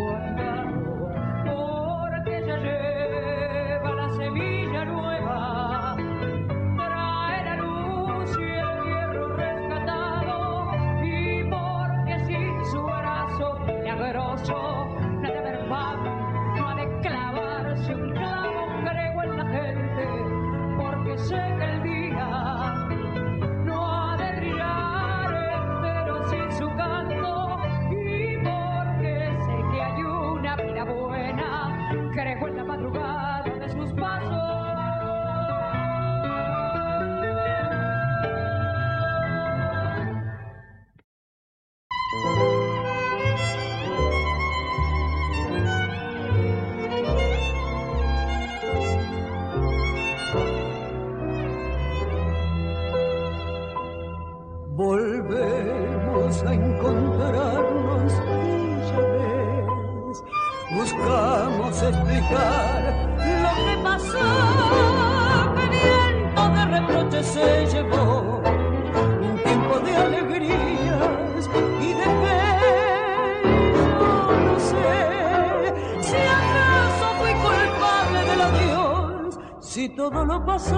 todo 80.48 80.77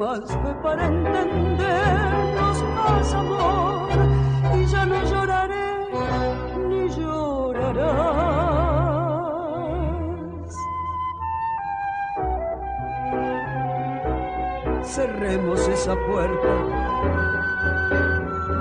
Más 0.00 0.20
fe 0.24 0.54
para 0.62 0.86
entendernos, 0.86 2.62
más 2.74 3.12
amor, 3.12 3.90
y 4.56 4.64
ya 4.64 4.86
no 4.86 5.04
lloraré 5.04 5.88
ni 6.68 6.88
llorarás. 6.88 7.84
Cerremos 14.84 15.68
esa 15.68 15.94
puerta, 16.06 16.48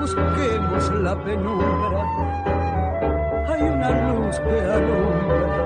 busquemos 0.01 0.91
la 1.01 1.15
penumbra 1.23 2.03
hay 3.47 3.61
una 3.61 3.89
luz 4.11 4.37
que 4.41 4.59
alumbra 4.59 5.65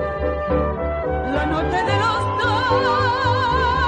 la 1.34 1.46
noche 1.46 1.76
de 1.76 1.96
los 1.98 2.38
dos. 2.38 3.83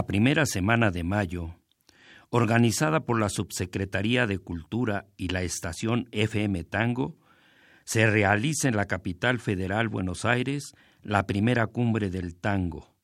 La 0.00 0.06
primera 0.06 0.46
semana 0.46 0.90
de 0.90 1.04
mayo, 1.04 1.56
organizada 2.30 3.00
por 3.00 3.20
la 3.20 3.28
Subsecretaría 3.28 4.26
de 4.26 4.38
Cultura 4.38 5.08
y 5.18 5.28
la 5.28 5.42
estación 5.42 6.08
FM 6.10 6.64
Tango, 6.64 7.18
se 7.84 8.06
realiza 8.06 8.66
en 8.66 8.76
la 8.76 8.86
capital 8.86 9.40
federal 9.40 9.90
Buenos 9.90 10.24
Aires 10.24 10.72
la 11.02 11.26
primera 11.26 11.66
cumbre 11.66 12.08
del 12.08 12.34
tango, 12.34 12.94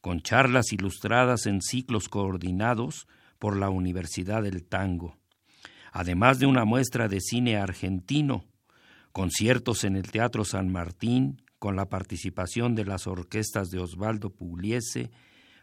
con 0.00 0.22
charlas 0.22 0.72
ilustradas 0.72 1.46
en 1.46 1.62
ciclos 1.62 2.08
coordinados 2.08 3.06
por 3.38 3.56
la 3.56 3.70
Universidad 3.70 4.42
del 4.42 4.64
Tango, 4.64 5.18
además 5.92 6.40
de 6.40 6.46
una 6.46 6.64
muestra 6.64 7.06
de 7.06 7.20
cine 7.20 7.58
argentino, 7.58 8.44
conciertos 9.12 9.84
en 9.84 9.94
el 9.94 10.10
Teatro 10.10 10.44
San 10.44 10.68
Martín 10.68 11.44
con 11.60 11.76
la 11.76 11.88
participación 11.88 12.74
de 12.74 12.86
las 12.86 13.06
orquestas 13.06 13.70
de 13.70 13.78
Osvaldo 13.78 14.30
Pugliese, 14.30 15.12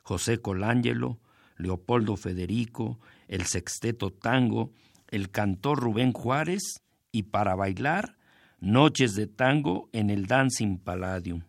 José 0.07 0.39
Colangelo, 0.39 1.19
Leopoldo 1.57 2.15
Federico, 2.15 2.97
el 3.27 3.45
Sexteto 3.45 4.09
Tango, 4.09 4.71
el 5.09 5.31
cantor 5.31 5.81
Rubén 5.81 6.13
Juárez 6.13 6.81
y 7.11 7.23
para 7.23 7.55
bailar 7.55 8.15
Noches 8.61 9.15
de 9.15 9.27
Tango 9.27 9.89
en 9.91 10.09
el 10.09 10.25
Dancing 10.27 10.77
Palladium, 10.77 11.41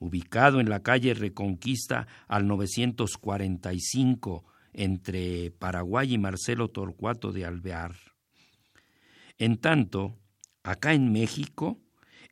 ubicado 0.00 0.60
en 0.60 0.68
la 0.68 0.82
calle 0.82 1.14
Reconquista 1.14 2.06
al 2.28 2.46
945 2.46 4.44
entre 4.74 5.50
Paraguay 5.52 6.12
y 6.12 6.18
Marcelo 6.18 6.68
Torcuato 6.68 7.32
de 7.32 7.46
Alvear. 7.46 7.94
En 9.38 9.56
tanto, 9.56 10.18
acá 10.62 10.92
en 10.92 11.10
México, 11.10 11.80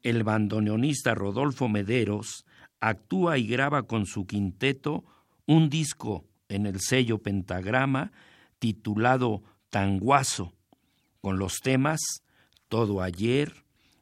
el 0.03 0.23
bandoneonista 0.23 1.15
Rodolfo 1.15 1.71
Mederos 1.71 2.45
actúa 2.79 3.39
y 3.39 3.47
graba 3.47 3.85
con 3.85 4.05
su 4.05 4.27
quinteto 4.27 5.07
un 5.47 5.69
disco 5.69 6.25
en 6.49 6.67
el 6.67 6.81
sello 6.81 7.19
Pentagrama 7.19 8.13
titulado 8.59 9.43
Tanguazo, 9.71 10.53
con 11.21 11.39
los 11.39 11.59
temas 11.61 12.01
Todo 12.69 13.03
ayer, 13.03 13.53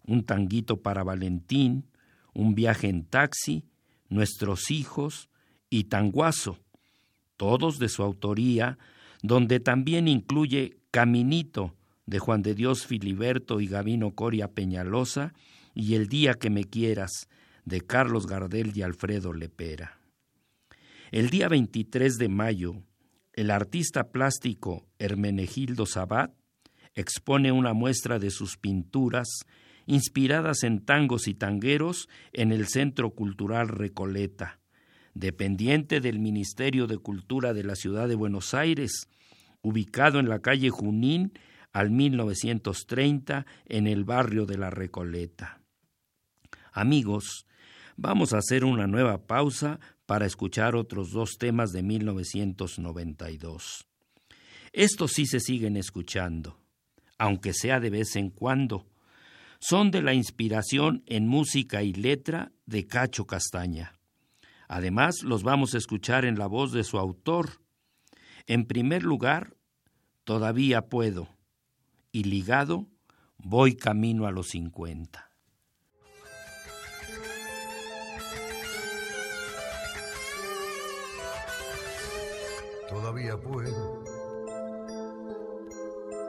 Un 0.07 0.25
tanguito 0.25 0.83
para 0.83 1.03
Valentín, 1.05 1.87
Un 2.35 2.55
viaje 2.55 2.89
en 2.89 3.05
taxi, 3.05 3.65
Nuestros 4.09 4.71
hijos 4.71 5.31
y 5.71 5.85
Tanguazo, 5.85 6.59
todos 7.37 7.79
de 7.79 7.89
su 7.89 8.03
autoría, 8.03 8.77
donde 9.23 9.61
también 9.61 10.09
incluye 10.09 10.79
Caminito 10.91 11.75
de 12.07 12.19
Juan 12.19 12.43
de 12.43 12.55
Dios 12.55 12.87
Filiberto 12.87 13.61
y 13.61 13.69
Gavino 13.69 14.15
Coria 14.15 14.49
Peñalosa 14.49 15.33
y 15.75 15.95
El 15.95 16.09
día 16.09 16.35
que 16.35 16.51
me 16.51 16.65
quieras 16.65 17.29
de 17.65 17.81
Carlos 17.83 18.27
Gardel 18.27 18.77
y 18.77 18.83
Alfredo 18.83 19.33
Lepera. 19.33 20.00
El 21.11 21.29
día 21.29 21.49
23 21.49 22.19
de 22.19 22.29
mayo, 22.29 22.85
el 23.33 23.51
artista 23.51 24.13
plástico 24.13 24.87
Hermenegildo 25.01 25.85
Sabat 25.85 26.33
expone 26.95 27.51
una 27.51 27.73
muestra 27.73 28.21
de 28.21 28.31
sus 28.31 28.57
pinturas 28.57 29.27
inspiradas 29.87 30.63
en 30.63 30.85
tangos 30.85 31.27
y 31.27 31.35
tangueros 31.35 32.09
en 32.33 32.53
el 32.53 32.69
Centro 32.69 33.11
Cultural 33.11 33.67
Recoleta, 33.67 34.61
dependiente 35.15 36.01
del 36.01 36.21
Ministerio 36.21 36.87
de 36.87 36.99
Cultura 36.99 37.55
de 37.55 37.65
la 37.65 37.75
Ciudad 37.75 38.07
de 38.07 38.15
Buenos 38.15 38.55
Aires, 38.55 39.09
ubicado 39.63 40.21
en 40.21 40.29
la 40.29 40.39
calle 40.39 40.71
Junín 40.71 41.33
al 41.73 41.91
1930 41.91 43.47
en 43.67 43.89
el 43.89 44.05
barrio 44.05 44.47
de 44.47 44.59
la 44.59 44.71
Recoleta. 44.71 45.61
Amigos, 46.73 47.47
vamos 48.01 48.33
a 48.33 48.39
hacer 48.39 48.65
una 48.65 48.87
nueva 48.87 49.27
pausa 49.27 49.79
para 50.07 50.27
escuchar 50.27 50.75
otros 50.75 51.13
dos 51.13 51.37
temas 51.39 51.71
de 51.71 51.83
1992. 51.83 53.87
Estos 54.73 55.13
sí 55.13 55.27
se 55.27 55.41
siguen 55.41 55.77
escuchando, 55.77 56.59
aunque 57.19 57.53
sea 57.53 57.81
de 57.81 57.91
vez 57.91 58.17
en 58.17 58.31
cuando. 58.31 58.87
Son 59.61 59.91
de 59.91 60.03
la 60.03 60.15
inspiración 60.15 61.03
en 61.07 61.29
música 61.29 61.83
y 61.83 61.93
letra 61.93 62.53
de 62.67 62.87
Cacho 62.87 63.27
Castaña. 63.27 63.93
Además, 64.67 65.23
los 65.23 65.43
vamos 65.43 65.75
a 65.75 65.79
escuchar 65.79 66.25
en 66.25 66.39
la 66.39 66.47
voz 66.47 66.73
de 66.73 66.85
su 66.85 66.99
autor. 66.99 67.61
En 68.47 68.65
primer 68.65 69.03
lugar, 69.03 69.55
Todavía 70.25 70.89
puedo. 70.89 71.29
Y 72.13 72.23
ligado, 72.23 72.87
voy 73.39 73.75
camino 73.75 74.27
a 74.27 74.31
los 74.31 74.51
cincuenta. 74.51 75.30
Todavía 82.91 83.37
puedo, 83.37 84.03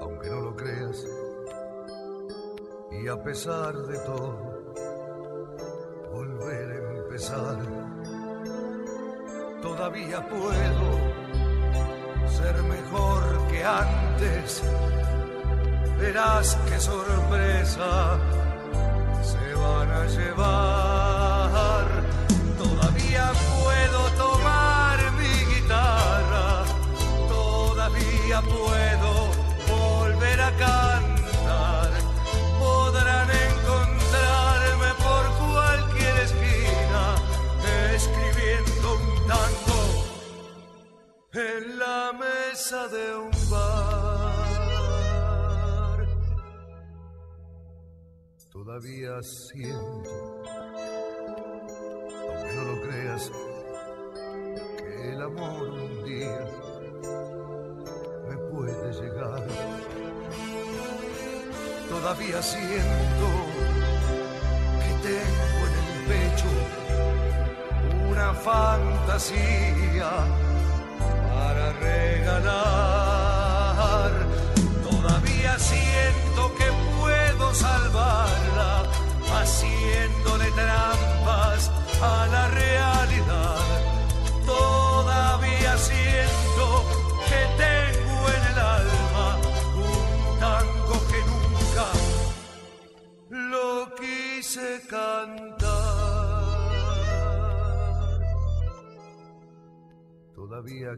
aunque 0.01 0.29
no 0.29 0.41
lo 0.41 0.55
creas, 0.55 1.05
y 2.91 3.07
a 3.07 3.21
pesar 3.23 3.75
de 3.75 3.97
todo, 3.99 4.37
volver 6.13 6.71
a 6.71 6.97
empezar. 6.97 7.57
Todavía 9.61 10.27
puedo 10.27 10.87
ser 12.29 12.63
mejor 12.63 13.47
que 13.49 13.63
antes, 13.63 14.63
verás 15.99 16.57
qué 16.69 16.79
sorpresa 16.79 18.19
se 19.23 19.53
van 19.55 19.91
a 19.91 20.05
llevar. 20.05 21.20
De 42.89 43.15
un 43.15 43.31
bar. 43.51 44.41
Todavía 48.51 49.21
siento, 49.21 50.11
aunque 52.27 52.55
no 52.55 52.63
lo 52.63 52.81
creas, 52.81 53.31
que 54.77 55.11
el 55.13 55.21
amor 55.21 55.69
un 55.69 56.03
día 56.05 56.45
me 58.27 58.37
puede 58.49 58.93
llegar. 58.93 59.47
Todavía 61.87 62.41
siento 62.41 63.27
que 64.81 64.91
tengo 65.07 65.59
en 65.67 65.75
el 65.85 65.91
pecho 66.07 66.51
una 68.09 68.33
fantasía 68.33 70.09
para 71.29 71.65
regalar. 71.73 72.70
Haciéndole 79.41 80.51
trampas 80.51 81.71
a 82.01 82.27
la 82.27 82.47
realidad. 82.49 83.57
Todavía 84.45 85.77
siento 85.77 86.65
que 87.27 87.41
tengo 87.63 88.21
en 88.37 88.43
el 88.51 88.59
alma 88.59 89.27
un 89.89 90.39
tango 90.39 90.95
que 91.09 91.19
nunca 91.31 91.87
lo 93.29 93.95
quise 93.95 94.81
cantar. 94.87 95.81
Todavía 100.35 100.91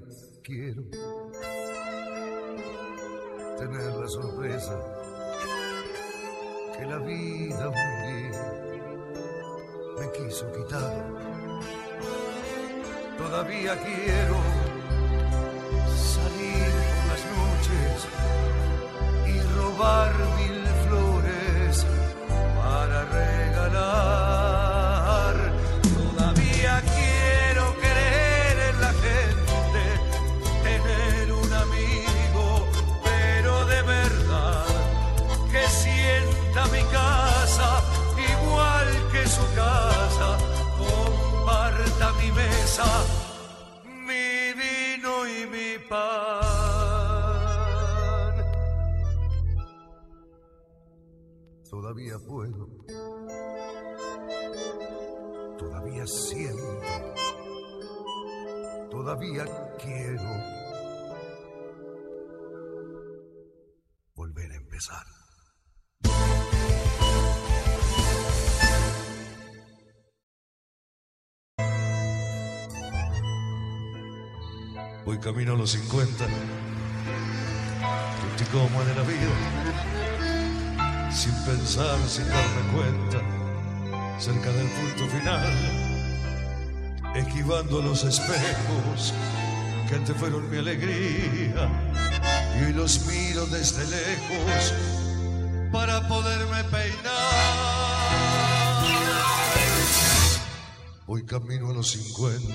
quiero 0.43 0.83
tener 3.57 3.93
la 3.93 4.07
sorpresa 4.07 4.92
que 6.77 6.85
la 6.85 6.97
vida 6.97 7.69
un 7.69 8.31
me 9.99 10.05
quiso 10.11 10.51
quitar. 10.53 10.93
Todavía 13.17 13.73
quiero 13.87 14.37
salir 16.13 16.71
las 17.09 17.21
noches 17.39 17.95
y 19.27 19.35
robar 19.57 20.13
mil 20.37 20.52
todavía 52.13 52.19
puedo, 52.19 52.67
todavía 55.57 56.05
siento, 56.05 56.81
todavía 58.89 59.45
quiero 59.81 60.23
volver 64.15 64.51
a 64.51 64.55
empezar. 64.55 65.05
Voy 75.05 75.19
camino 75.19 75.53
a 75.53 75.57
los 75.57 75.71
50, 75.71 76.25
como 78.51 78.83
de 78.83 78.95
la 78.95 79.01
vida, 79.01 79.72
sin 81.13 81.33
pensar, 81.45 81.97
sin 82.07 82.27
darme 82.27 82.61
cuenta, 82.73 83.19
cerca 84.19 84.51
del 84.51 84.67
punto 84.67 85.07
final, 85.15 85.53
esquivando 87.15 87.81
los 87.81 88.03
espejos 88.03 89.13
que 89.87 89.95
antes 89.95 90.17
fueron 90.17 90.49
mi 90.49 90.57
alegría, 90.57 91.69
y 92.57 92.63
hoy 92.63 92.73
los 92.73 93.05
miro 93.05 93.45
desde 93.47 93.85
lejos 93.85 94.73
para 95.71 96.07
poderme 96.07 96.63
peinar. 96.65 97.13
Voy 101.05 101.25
camino 101.25 101.69
a 101.69 101.73
los 101.73 101.91
50 101.91 102.47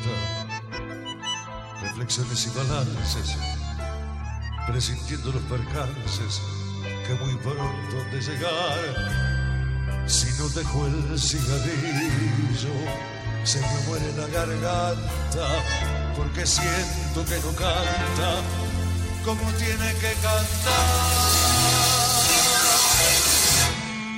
reflexiones 1.83 2.47
y 2.47 2.59
balances, 2.59 3.37
presintiendo 4.67 5.31
los 5.33 5.43
percances 5.43 6.58
que 7.09 7.15
muy 7.15 7.35
pronto 7.37 7.97
de 8.13 8.21
llegar, 8.21 8.79
si 10.07 10.31
no 10.39 10.47
dejo 10.51 10.87
el 10.89 11.19
cigarrillo, 11.19 12.75
se 13.45 13.61
me 13.61 13.79
muere 13.87 14.13
la 14.13 14.27
garganta, 14.27 15.47
porque 16.15 16.47
siento 16.47 17.25
que 17.25 17.37
no 17.41 17.53
canta 17.57 18.43
como 19.25 19.41
tiene 19.53 19.91
que 20.03 20.13
cantar. 20.21 20.85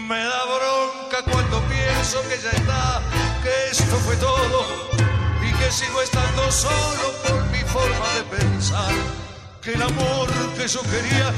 Me 0.08 0.24
da 0.24 0.42
bronca 0.46 1.30
cuando 1.30 1.62
pienso 1.68 2.20
que 2.22 2.42
ya 2.42 2.50
está, 2.50 3.02
que 3.44 3.70
esto 3.70 3.96
fue 4.04 4.16
todo 4.16 4.90
y 5.46 5.52
que 5.52 5.70
sigo 5.70 6.02
estando 6.02 6.50
solo 6.50 7.12
por 7.24 7.44
mi 7.52 7.60
forma 7.60 8.08
de 8.16 8.36
pensar. 8.36 9.19
Que 9.62 9.74
el 9.74 9.82
amor 9.82 10.28
que 10.56 10.66
yo 10.66 10.80
quería 10.82 11.34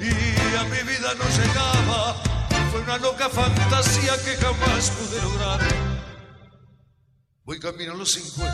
y 0.00 0.56
a 0.56 0.64
mi 0.64 0.82
vida 0.90 1.14
no 1.14 1.24
llegaba 1.28 2.14
fue 2.70 2.80
una 2.80 2.96
loca 2.96 3.28
fantasía 3.28 4.14
que 4.24 4.34
jamás 4.36 4.90
pude 4.90 5.20
lograr. 5.22 5.60
Voy 7.44 7.60
camino 7.60 7.92
a 7.92 7.96
los 7.96 8.12
50, 8.12 8.50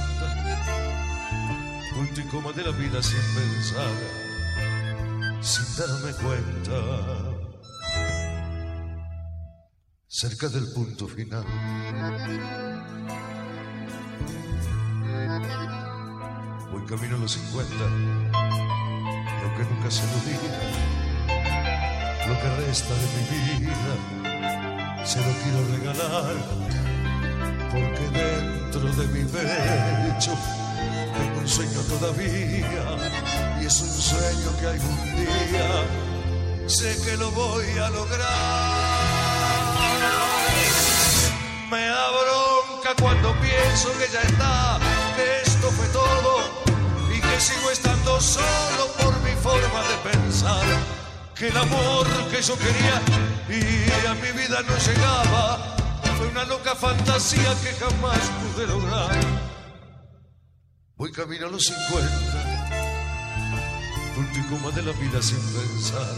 punto 1.95 2.21
y 2.21 2.25
coma 2.25 2.53
de 2.53 2.63
la 2.65 2.73
vida 2.73 3.01
sin 3.03 3.23
pensar, 3.35 3.95
sin 5.41 5.77
darme 5.77 6.13
cuenta 6.15 6.75
cerca 10.09 10.49
del 10.49 10.73
punto 10.73 11.07
final. 11.07 11.45
Voy 16.73 16.85
camino 16.87 17.17
a 17.17 17.19
los 17.19 17.33
50, 17.33 18.82
y 19.43 19.45
aunque 19.45 19.65
nunca 19.65 19.91
se 19.91 20.03
lo 20.03 20.19
diga, 20.25 20.57
lo 22.29 22.35
que 22.41 22.49
resta 22.65 22.95
de 22.95 23.07
mi 23.17 23.25
vida 23.59 23.95
se 25.05 25.19
lo 25.19 25.33
quiero 25.43 25.61
regalar, 25.77 26.37
porque 27.73 28.05
dentro 28.17 28.81
de 28.81 29.07
mi 29.09 29.25
pecho 29.25 30.39
tengo 31.17 31.41
un 31.41 31.49
sueño 31.49 31.81
todavía, 31.89 32.85
y 33.61 33.67
es 33.67 33.81
un 33.81 33.91
sueño 33.91 34.57
que 34.61 34.67
algún 34.69 35.17
día 35.17 35.85
sé 36.67 36.97
que 37.05 37.17
lo 37.17 37.31
voy 37.33 37.67
a 37.79 37.91
lograr. 37.91 38.93
Me 41.69 41.87
da 41.87 42.11
bronca 42.11 42.95
cuando 43.01 43.35
pienso 43.41 43.91
que 43.99 44.07
ya 44.13 44.21
está, 44.21 44.79
que 45.17 45.43
esto 45.43 45.71
fue 45.71 45.87
todo 45.89 46.41
y 47.13 47.21
que 47.21 47.41
sigo 47.41 47.71
estando 47.71 48.21
solo 48.21 49.02
Que 51.35 51.49
el 51.49 51.57
amor 51.57 52.07
que 52.31 52.43
yo 52.43 52.57
quería 52.57 53.01
y 53.49 54.07
a 54.07 54.15
mi 54.15 54.31
vida 54.33 54.63
no 54.63 54.77
llegaba. 54.77 55.77
Fue 56.17 56.29
una 56.29 56.45
loca 56.45 56.75
fantasía 56.75 57.55
que 57.63 57.73
jamás 57.85 58.21
pude 58.41 58.67
lograr. 58.67 59.19
Voy 60.97 61.11
camino 61.11 61.49
a 61.49 61.51
los 61.51 61.65
50, 61.65 62.09
punto 64.15 64.39
y 64.39 64.43
coma 64.43 64.71
de 64.71 64.83
la 64.83 64.93
vida 64.93 65.21
sin 65.21 65.41
pensar, 65.41 66.15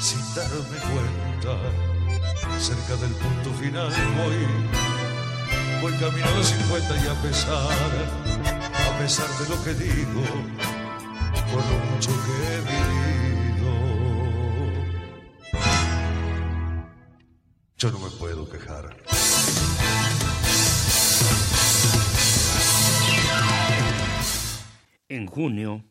sin 0.00 0.20
darme 0.34 0.78
cuenta. 0.88 1.54
Cerca 2.58 2.96
del 2.96 3.12
punto 3.12 3.52
final 3.60 3.92
voy, 4.16 4.46
voy 5.82 5.92
camino 6.00 6.26
a 6.26 6.30
los 6.30 6.46
50 6.46 6.96
y 6.96 7.08
a 7.08 7.14
pesar, 7.20 7.78
a 8.72 8.98
pesar 8.98 9.28
de 9.38 9.48
lo 9.50 9.62
que 9.62 9.74
digo, 9.74 10.22
por 11.52 11.62
lo 11.66 11.76
mucho 11.92 12.10
que 12.24 12.32
he 12.48 12.60
vivido, 12.62 12.87
yo 17.78 17.92
no 17.92 18.00
me 18.00 18.10
puedo 18.10 18.48
quejar. 18.50 18.96
En 25.08 25.26
junio, 25.26 25.84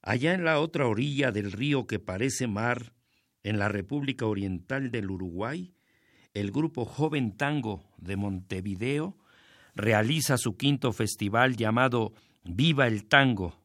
allá 0.00 0.32
en 0.32 0.44
la 0.44 0.58
otra 0.58 0.86
orilla 0.86 1.30
del 1.30 1.52
río 1.52 1.86
que 1.86 1.98
parece 1.98 2.46
mar, 2.46 2.94
en 3.42 3.58
la 3.58 3.68
República 3.68 4.24
Oriental 4.24 4.90
del 4.90 5.10
Uruguay, 5.10 5.74
el 6.32 6.50
grupo 6.50 6.86
Joven 6.86 7.36
Tango 7.36 7.84
de 7.98 8.16
Montevideo 8.16 9.18
realiza 9.74 10.38
su 10.38 10.56
quinto 10.56 10.92
festival 10.92 11.56
llamado 11.56 12.14
Viva 12.42 12.86
el 12.86 13.06
Tango, 13.06 13.60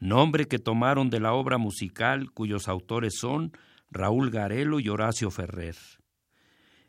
nombre 0.00 0.46
que 0.48 0.58
tomaron 0.58 1.08
de 1.08 1.20
la 1.20 1.34
obra 1.34 1.56
musical 1.56 2.32
cuyos 2.32 2.66
autores 2.66 3.14
son 3.16 3.52
Raúl 3.90 4.30
Garelo 4.32 4.80
y 4.80 4.88
Horacio 4.88 5.30
Ferrer. 5.30 5.76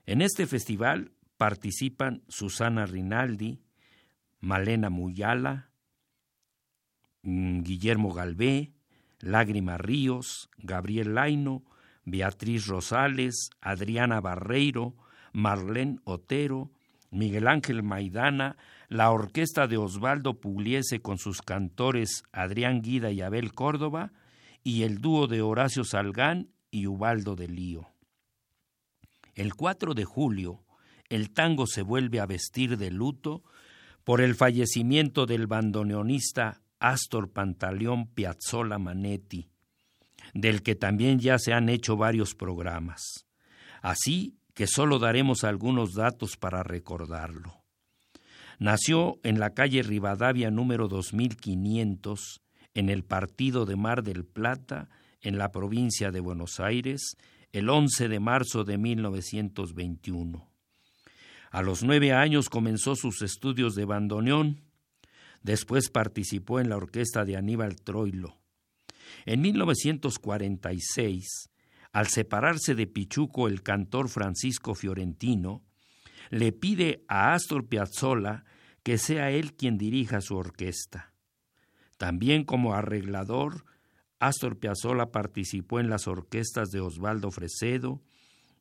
En 0.07 0.21
este 0.21 0.45
festival 0.45 1.11
participan 1.37 2.23
Susana 2.27 2.85
Rinaldi, 2.85 3.59
Malena 4.39 4.89
Muyala, 4.91 5.71
mm, 7.23 7.63
Guillermo 7.63 8.13
Galvé, 8.13 8.71
Lágrima 9.19 9.77
Ríos, 9.77 10.49
Gabriel 10.57 11.15
Laino, 11.15 11.63
Beatriz 12.03 12.67
Rosales, 12.67 13.49
Adriana 13.61 14.21
Barreiro, 14.21 14.95
Marlene 15.33 15.97
Otero, 16.03 16.69
Miguel 17.09 17.47
Ángel 17.47 17.81
Maidana, 17.81 18.57
la 18.89 19.09
orquesta 19.09 19.65
de 19.67 19.77
Osvaldo 19.77 20.39
Pugliese 20.39 21.01
con 21.01 21.17
sus 21.17 21.41
cantores 21.41 22.23
Adrián 22.31 22.81
Guida 22.81 23.11
y 23.11 23.21
Abel 23.21 23.53
Córdoba, 23.53 24.11
y 24.63 24.83
el 24.83 25.01
dúo 25.01 25.25
de 25.27 25.41
Horacio 25.41 25.83
Salgán 25.83 26.49
y 26.69 26.85
Ubaldo 26.85 27.35
de 27.35 27.47
Lío. 27.47 27.94
El 29.35 29.53
4 29.53 29.93
de 29.93 30.05
julio, 30.05 30.63
el 31.09 31.31
tango 31.31 31.67
se 31.67 31.81
vuelve 31.81 32.19
a 32.19 32.25
vestir 32.25 32.77
de 32.77 32.89
luto 32.89 33.43
por 34.05 34.21
el 34.21 34.35
fallecimiento 34.35 35.25
del 35.25 35.45
bandoneonista 35.45 36.61
Astor 36.79 37.31
Pantaleón 37.31 38.07
Piazzola 38.07 38.79
Manetti, 38.79 39.49
del 40.33 40.63
que 40.63 40.75
también 40.75 41.19
ya 41.19 41.37
se 41.37 41.53
han 41.53 41.69
hecho 41.69 41.97
varios 41.97 42.33
programas. 42.33 43.25
Así 43.81 44.37
que 44.53 44.67
solo 44.67 44.99
daremos 44.99 45.43
algunos 45.43 45.93
datos 45.93 46.37
para 46.37 46.63
recordarlo. 46.63 47.61
Nació 48.57 49.19
en 49.23 49.39
la 49.39 49.49
calle 49.49 49.83
Rivadavia 49.83 50.49
número 50.49 50.87
2500, 50.87 52.41
en 52.73 52.89
el 52.89 53.03
partido 53.03 53.65
de 53.65 53.75
Mar 53.75 54.01
del 54.01 54.23
Plata, 54.23 54.89
en 55.19 55.37
la 55.37 55.51
provincia 55.51 56.11
de 56.11 56.21
Buenos 56.21 56.59
Aires, 56.59 57.17
el 57.55 57.69
11 57.69 58.09
de 58.09 58.19
marzo 58.19 58.65
de 58.65 58.77
1921. 58.77 60.45
A 61.51 61.61
los 61.61 61.83
nueve 61.83 62.11
años 62.11 62.49
comenzó 62.49 62.97
sus 62.97 63.21
estudios 63.21 63.75
de 63.75 63.85
bandoneón, 63.85 64.59
después 65.41 65.89
participó 65.89 66.59
en 66.59 66.67
la 66.67 66.75
orquesta 66.75 67.23
de 67.23 67.37
Aníbal 67.37 67.77
Troilo. 67.77 68.37
En 69.25 69.39
1946, 69.39 71.49
al 71.93 72.07
separarse 72.07 72.75
de 72.75 72.87
Pichuco 72.87 73.47
el 73.47 73.63
cantor 73.63 74.09
Francisco 74.09 74.75
Fiorentino, 74.75 75.63
le 76.31 76.51
pide 76.51 77.05
a 77.07 77.35
Astor 77.35 77.69
Piazzolla 77.69 78.43
que 78.83 78.97
sea 78.97 79.31
él 79.31 79.53
quien 79.53 79.77
dirija 79.77 80.19
su 80.19 80.35
orquesta. 80.35 81.13
También 81.97 82.43
como 82.43 82.73
arreglador, 82.73 83.63
Astor 84.19 84.57
Piazzolla 84.57 85.11
participó 85.11 85.79
en 85.79 85.89
las 85.89 86.07
orquestas 86.07 86.69
de 86.69 86.79
Osvaldo 86.79 87.31
Fresedo, 87.31 88.01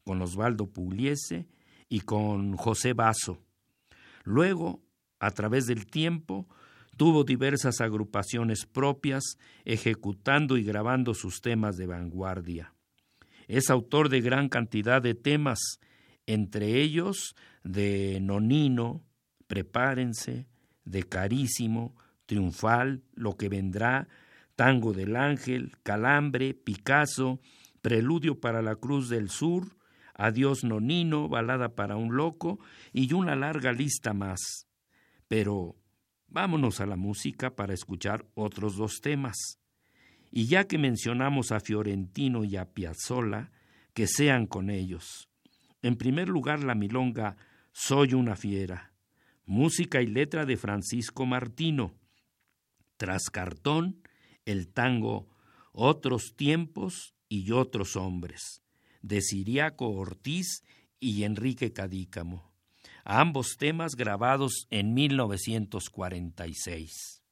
con 0.04 0.20
Osvaldo 0.20 0.66
Pugliese 0.66 1.46
y 1.88 2.00
con 2.00 2.56
José 2.56 2.92
Basso. 2.92 3.38
Luego, 4.24 4.82
a 5.20 5.30
través 5.30 5.66
del 5.66 5.86
tiempo, 5.86 6.46
tuvo 6.96 7.24
diversas 7.24 7.80
agrupaciones 7.80 8.66
propias, 8.66 9.22
ejecutando 9.64 10.56
y 10.56 10.64
grabando 10.64 11.14
sus 11.14 11.40
temas 11.40 11.76
de 11.76 11.86
vanguardia. 11.86 12.74
Es 13.46 13.70
autor 13.70 14.08
de 14.08 14.20
gran 14.20 14.48
cantidad 14.48 15.02
de 15.02 15.14
temas, 15.14 15.58
entre 16.26 16.80
ellos 16.80 17.34
de 17.62 18.18
Nonino, 18.20 19.02
Prepárense, 19.46 20.46
de 20.84 21.02
Carísimo, 21.02 21.94
Triunfal, 22.26 23.02
Lo 23.14 23.36
que 23.36 23.48
vendrá, 23.48 24.08
Tango 24.56 24.92
del 24.92 25.16
Ángel, 25.16 25.72
Calambre, 25.82 26.54
Picasso, 26.54 27.40
Preludio 27.82 28.40
para 28.40 28.62
la 28.62 28.76
Cruz 28.76 29.08
del 29.08 29.28
Sur, 29.28 29.76
Adiós 30.14 30.64
Nonino, 30.64 31.28
Balada 31.28 31.74
para 31.74 31.96
un 31.96 32.16
Loco 32.16 32.60
y 32.92 33.12
una 33.12 33.34
larga 33.34 33.72
lista 33.72 34.14
más. 34.14 34.66
Pero 35.28 35.76
vámonos 36.28 36.80
a 36.80 36.86
la 36.86 36.96
música 36.96 37.54
para 37.54 37.74
escuchar 37.74 38.24
otros 38.34 38.76
dos 38.76 39.00
temas. 39.00 39.58
Y 40.30 40.46
ya 40.46 40.66
que 40.66 40.78
mencionamos 40.78 41.52
a 41.52 41.60
Fiorentino 41.60 42.44
y 42.44 42.56
a 42.56 42.66
Piazzolla, 42.66 43.50
que 43.92 44.06
sean 44.06 44.46
con 44.46 44.70
ellos. 44.70 45.28
En 45.82 45.96
primer 45.96 46.28
lugar, 46.28 46.64
la 46.64 46.74
milonga 46.74 47.36
Soy 47.72 48.14
una 48.14 48.36
fiera, 48.36 48.92
música 49.46 50.00
y 50.00 50.06
letra 50.06 50.46
de 50.46 50.56
Francisco 50.56 51.26
Martino. 51.26 51.92
Tras 52.96 53.30
cartón, 53.30 54.03
el 54.44 54.72
tango 54.72 55.28
Otros 55.72 56.34
tiempos 56.36 57.14
y 57.28 57.50
otros 57.50 57.96
hombres, 57.96 58.62
de 59.02 59.20
Siriaco 59.20 59.90
Ortiz 59.90 60.62
y 61.00 61.24
Enrique 61.24 61.72
Cadícamo. 61.72 62.52
Ambos 63.04 63.56
temas 63.58 63.96
grabados 63.96 64.68
en 64.70 64.94
1946. 64.94 67.24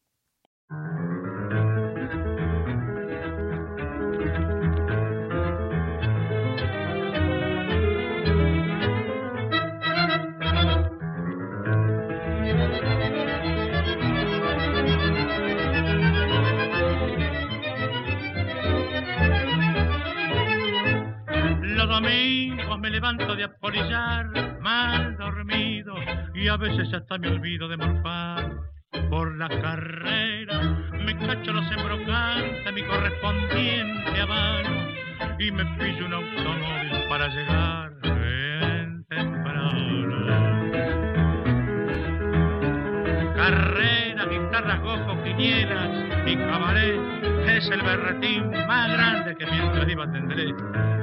Me 22.82 22.90
levanto 22.90 23.36
de 23.36 23.44
apolillar, 23.44 24.58
mal 24.60 25.16
dormido, 25.16 25.94
y 26.34 26.48
a 26.48 26.56
veces 26.56 26.92
hasta 26.92 27.16
me 27.16 27.28
olvido 27.28 27.68
de 27.68 27.76
morfar. 27.76 28.50
Por 29.08 29.36
la 29.36 29.48
carrera 29.48 30.60
me 31.04 31.16
cacho 31.16 31.52
los 31.52 31.70
embrocantes, 31.70 32.72
mi 32.74 32.82
correspondiente 32.82 34.20
avaro, 34.20 34.70
y 35.38 35.52
me 35.52 35.64
pillo 35.76 36.06
un 36.06 36.14
automóvil 36.14 37.04
para 37.08 37.28
llegar 37.28 37.92
bien 38.02 39.04
temprano. 39.08 40.22
Carrera, 43.36 44.26
guitarras, 44.26 44.80
gojo, 44.80 45.22
quinielas 45.22 46.26
y 46.26 46.36
cabaret 46.36 47.21
es 47.62 47.70
el 47.70 47.82
berretín 47.82 48.50
más 48.66 48.90
grande 48.90 49.36
que 49.36 49.46
mientras 49.46 49.86
viva 49.86 50.10
tendré. 50.10 50.52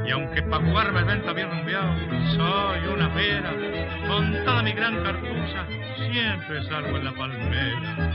Y 0.05 0.11
aunque 0.11 0.41
pa' 0.43 0.57
jugarme 0.57 0.99
el 0.99 1.05
vento 1.05 1.33
bien 1.33 1.49
rumbeado, 1.49 1.93
soy 2.35 2.93
una 2.93 3.09
fiera, 3.11 3.53
con 4.07 4.43
toda 4.43 4.61
mi 4.61 4.73
gran 4.73 5.01
cartuza, 5.01 5.65
siempre 6.11 6.63
salgo 6.65 6.97
en 6.97 7.05
la 7.05 7.13
palmera. 7.13 8.13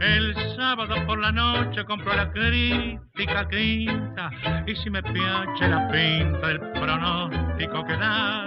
El 0.00 0.34
sábado 0.56 0.94
por 1.06 1.20
la 1.20 1.30
noche 1.30 1.84
compro 1.84 2.12
la 2.14 2.30
crítica 2.32 3.48
quinta 3.48 4.30
y 4.66 4.74
si 4.76 4.90
me 4.90 5.02
piache 5.02 5.68
la 5.68 5.88
pinta 5.88 6.48
del 6.48 6.60
pronóstico 6.72 7.84
que 7.86 7.96
da, 7.96 8.44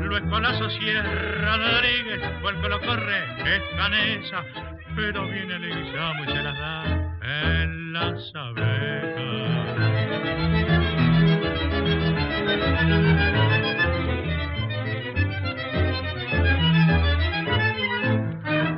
lo 0.00 0.16
escolazo 0.16 0.70
Sierra 0.70 1.56
Rodríguez 1.56 2.22
o 2.44 2.48
el 2.48 2.60
que 2.60 2.68
lo 2.68 2.80
corre 2.80 3.24
es 3.44 3.62
Canesa, 3.76 4.44
pero 4.94 5.24
viene 5.24 5.56
el 5.56 5.64
y 5.70 5.90
se 6.32 6.42
las 6.42 6.58
da 6.58 7.09
en 7.30 7.92
las 7.92 8.32
abejas. 8.34 9.10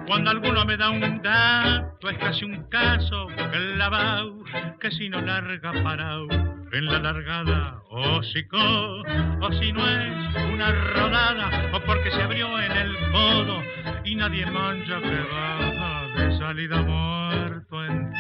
Cuando 0.07 0.31
alguno 0.31 0.65
me 0.67 0.77
da 0.77 0.91
un 0.91 1.23
dato 1.23 2.11
es 2.11 2.19
casi 2.19 2.45
un 2.45 2.65
caso 2.69 3.29
clavado 3.51 4.45
que 4.81 4.91
si 4.91 5.09
no 5.09 5.21
larga 5.21 5.73
parado 5.83 6.27
en 6.73 6.87
la 6.87 6.99
largada 6.99 7.83
o 7.89 8.23
si 8.23 8.47
o 8.53 9.53
si 9.53 9.73
no 9.73 9.87
es 9.89 10.53
una 10.53 10.71
rodada 10.73 11.71
o 11.73 11.81
porque 11.81 12.11
se 12.11 12.23
abrió 12.23 12.61
en 12.61 12.73
el 12.73 12.97
codo 13.13 13.63
y 14.05 14.15
nadie 14.15 14.45
mancha 14.47 15.01
que 15.01 15.21
baja 15.33 15.92
de 16.17 16.39
salida 16.39 16.83
muerto 16.83 17.85
en 17.85 18.13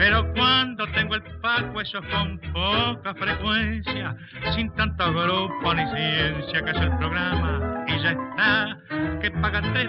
pero 0.00 0.32
cuando 0.32 0.86
tengo 0.92 1.14
el 1.14 1.22
paco, 1.42 1.78
eso 1.82 2.00
con 2.10 2.38
poca 2.54 3.14
frecuencia, 3.14 4.16
sin 4.54 4.74
tanto 4.74 5.12
grupo 5.12 5.74
ni 5.74 5.84
ciencia, 5.90 6.62
que 6.64 6.70
es 6.70 6.80
el 6.80 6.96
programa 6.96 7.84
y 7.86 8.02
ya 8.02 8.12
está, 8.12 8.78
que 9.20 9.30
paga 9.30 9.60
tres 9.60 9.88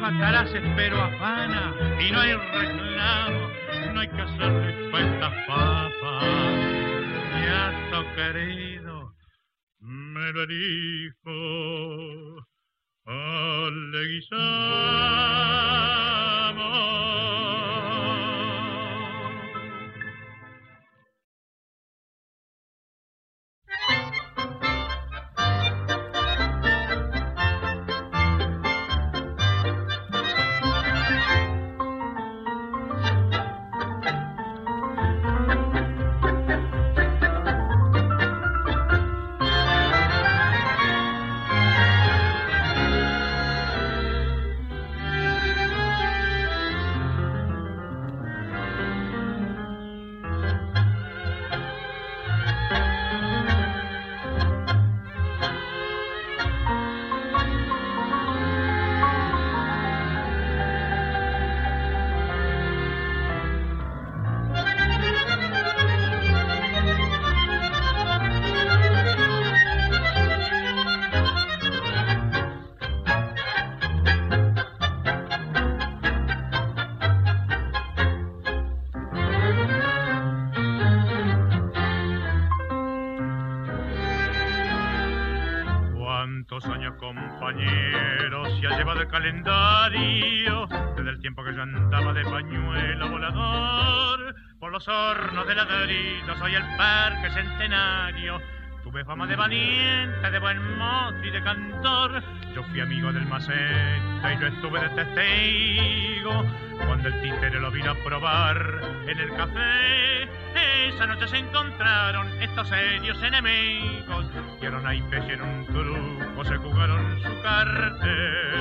pero 0.76 1.02
afana 1.02 1.74
y 1.98 2.12
no 2.12 2.20
hay 2.20 2.34
reclamo, 2.34 3.40
no 3.94 4.00
hay 4.02 4.08
que 4.10 4.22
hacerle 4.22 4.92
cuentas 4.92 5.34
papas, 5.48 6.81
ya 7.42 7.62
querido 8.16 9.16
me 9.80 10.32
lo 10.34 10.46
dijo 10.46 11.32
calendario, 89.10 90.68
desde 90.96 91.10
el 91.10 91.20
tiempo 91.20 91.44
que 91.44 91.54
yo 91.54 91.64
andaba 91.64 92.14
de 92.14 92.24
pañuelo 92.24 93.10
volador, 93.10 94.36
por 94.60 94.72
los 94.72 94.88
hornos 94.88 95.48
de 95.48 95.56
ladrillo 95.56 96.36
soy 96.38 96.56
el 96.56 96.64
parque 96.78 97.30
centenario, 97.32 98.40
Tuve 98.84 99.06
fama 99.06 99.28
de 99.28 99.36
valiente, 99.36 100.32
de 100.32 100.40
buen 100.40 100.78
mozo 100.78 101.24
y 101.24 101.30
de 101.30 101.44
cantor. 101.44 102.24
Yo 102.56 102.64
fui 102.64 102.80
amigo 102.80 103.14
del 103.14 103.28
maceta 103.28 104.34
y 104.34 104.40
yo 104.40 104.48
estuve 104.48 104.80
de 104.82 104.90
testigo 104.90 106.44
cuando 106.88 107.08
el 107.10 107.22
títere 107.22 107.60
lo 107.60 107.70
vino 107.70 107.92
a 107.92 107.96
probar 108.04 108.82
en 109.08 109.20
el 109.20 109.32
café. 109.36 110.24
Esa 110.88 111.06
noche 111.06 111.28
se 111.28 111.38
encontraron 111.38 112.28
estos 112.42 112.68
serios 112.70 113.22
enemigos. 113.22 114.26
Dieron 114.60 114.84
y 114.92 114.98
en 114.98 115.42
un 115.42 115.66
truco 115.68 116.31
se 116.44 116.58
jugaron 116.58 117.20
su 117.22 117.42
cartel. 117.42 118.56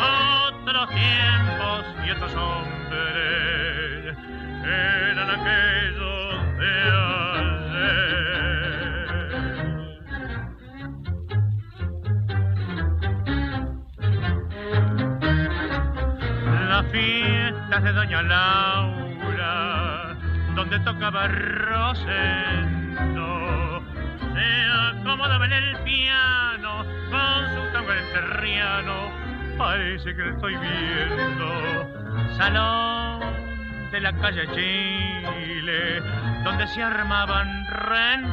Otros 0.00 0.88
tiempos 0.90 1.84
y 2.04 2.10
otros 2.10 2.34
hombres 2.34 4.16
eran 4.64 5.30
aquellos 5.30 6.58
de 6.58 6.70
ayer. 6.90 7.88
Las 16.68 16.86
fiestas 16.86 17.82
de 17.84 17.92
Doña 17.92 18.22
Laura, 18.22 20.16
donde 20.56 20.80
tocaba 20.80 21.28
Rosendo, 21.28 22.18
se 24.34 24.87
acomodaba 25.18 25.46
en 25.46 25.52
el 25.52 25.76
piano 25.78 26.84
con 27.10 27.54
su 27.54 27.72
tango 27.72 27.92
terriano 28.12 29.10
parece 29.58 30.14
que 30.14 30.22
lo 30.22 30.30
estoy 30.30 30.56
viendo. 30.56 31.90
Salón 32.36 33.20
de 33.90 34.00
la 34.00 34.12
calle 34.12 34.46
Chile, 34.54 36.00
donde 36.44 36.68
se 36.68 36.84
armaban 36.84 37.66
rencillas. 37.66 38.28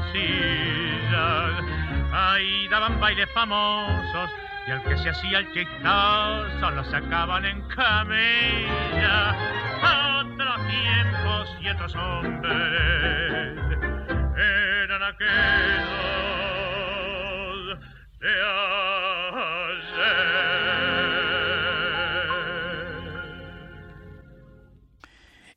Ahí 2.14 2.68
daban 2.68 3.00
bailes 3.00 3.32
famosos 3.34 4.30
y 4.68 4.72
al 4.72 4.84
que 4.84 4.96
se 4.98 5.10
hacía 5.10 5.40
el 5.40 5.52
chistoso 5.54 6.70
lo 6.70 6.84
sacaban 6.84 7.46
en 7.46 7.62
camilla. 7.70 9.36
Otros 10.22 10.68
tiempos 10.68 11.58
y 11.62 11.70
otros 11.70 11.96
hombres 11.96 13.58
eran 14.38 15.02
aquellos 15.02 16.05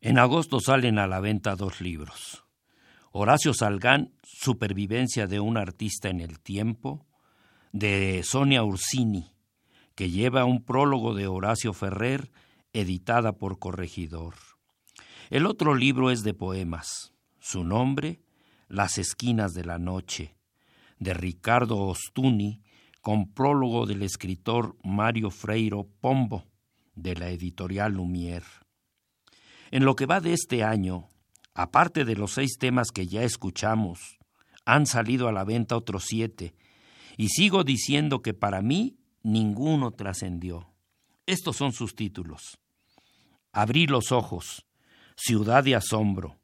En 0.01 0.19
agosto 0.19 0.59
salen 0.59 0.99
a 0.99 1.07
la 1.07 1.21
venta 1.21 1.55
dos 1.55 1.83
libros. 1.83 2.45
Horacio 3.13 3.53
Salgán, 3.53 4.15
Supervivencia 4.23 5.27
de 5.27 5.39
un 5.39 5.59
artista 5.59 6.09
en 6.09 6.21
el 6.21 6.41
tiempo, 6.41 7.05
de 7.73 8.23
Sonia 8.25 8.65
Ursini, 8.65 9.35
que 9.95 10.09
lleva 10.11 10.47
un 10.47 10.65
prólogo 10.65 11.15
de 11.15 11.27
Horacio 11.27 11.75
Ferrer, 11.75 12.31
editada 12.73 13.33
por 13.33 13.59
Corregidor. 13.59 14.35
El 15.29 15.45
otro 15.45 15.75
libro 15.75 16.11
es 16.11 16.23
de 16.23 16.33
poemas. 16.33 17.13
Su 17.39 17.63
nombre, 17.65 18.23
Las 18.67 18.97
esquinas 18.97 19.53
de 19.53 19.65
la 19.65 19.79
noche, 19.79 20.38
de 20.99 21.15
Ricardo 21.15 21.79
Ostuni, 21.79 22.63
con 23.01 23.33
prólogo 23.33 23.87
del 23.87 24.03
escritor 24.03 24.77
Mario 24.83 25.31
Freiro 25.31 25.89
Pombo, 26.01 26.45
de 26.95 27.15
la 27.15 27.31
editorial 27.31 27.95
Lumière. 27.95 28.45
En 29.71 29.85
lo 29.85 29.95
que 29.95 30.07
va 30.07 30.21
de 30.21 30.33
este 30.33 30.65
año, 30.65 31.09
aparte 31.55 32.05
de 32.05 32.17
los 32.17 32.33
seis 32.33 32.59
temas 32.59 32.91
que 32.91 33.07
ya 33.07 33.23
escuchamos, 33.23 34.19
han 34.65 34.87
salido 34.87 35.29
a 35.29 35.33
la 35.33 35.45
venta 35.45 35.77
otros 35.77 36.05
siete, 36.07 36.55
y 37.17 37.29
sigo 37.29 37.65
diciendo 37.65 38.21
que 38.21 38.35
para 38.35 38.63
mí 38.63 38.99
ninguno 39.23 39.93
trascendió. 39.93 40.73
Estos 41.27 41.57
son 41.57 41.73
sus 41.73 41.95
títulos. 41.95 42.59
Abrí 43.53 43.87
los 43.87 44.13
ojos, 44.13 44.67
Ciudad 45.17 45.65
de 45.65 45.75
Asombro, 45.75 46.39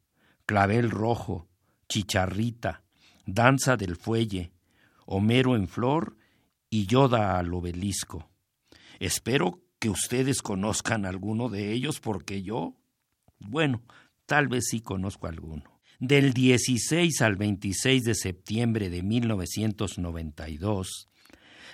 Clavel 0.46 0.90
Rojo, 0.90 1.48
Chicharrita, 1.88 2.83
Danza 3.26 3.76
del 3.76 3.96
Fuelle, 3.96 4.52
Homero 5.06 5.56
en 5.56 5.68
Flor 5.68 6.16
y 6.70 6.86
Yoda 6.86 7.38
al 7.38 7.52
Obelisco. 7.52 8.30
Espero 8.98 9.60
que 9.78 9.90
ustedes 9.90 10.42
conozcan 10.42 11.04
alguno 11.04 11.48
de 11.48 11.72
ellos 11.72 12.00
porque 12.00 12.42
yo 12.42 12.76
bueno, 13.38 13.82
tal 14.26 14.48
vez 14.48 14.64
sí 14.70 14.80
conozco 14.80 15.26
alguno. 15.26 15.80
Del 16.00 16.32
16 16.32 17.22
al 17.22 17.36
26 17.36 18.02
de 18.02 18.14
septiembre 18.14 18.90
de 18.90 19.02
1992, 19.02 21.08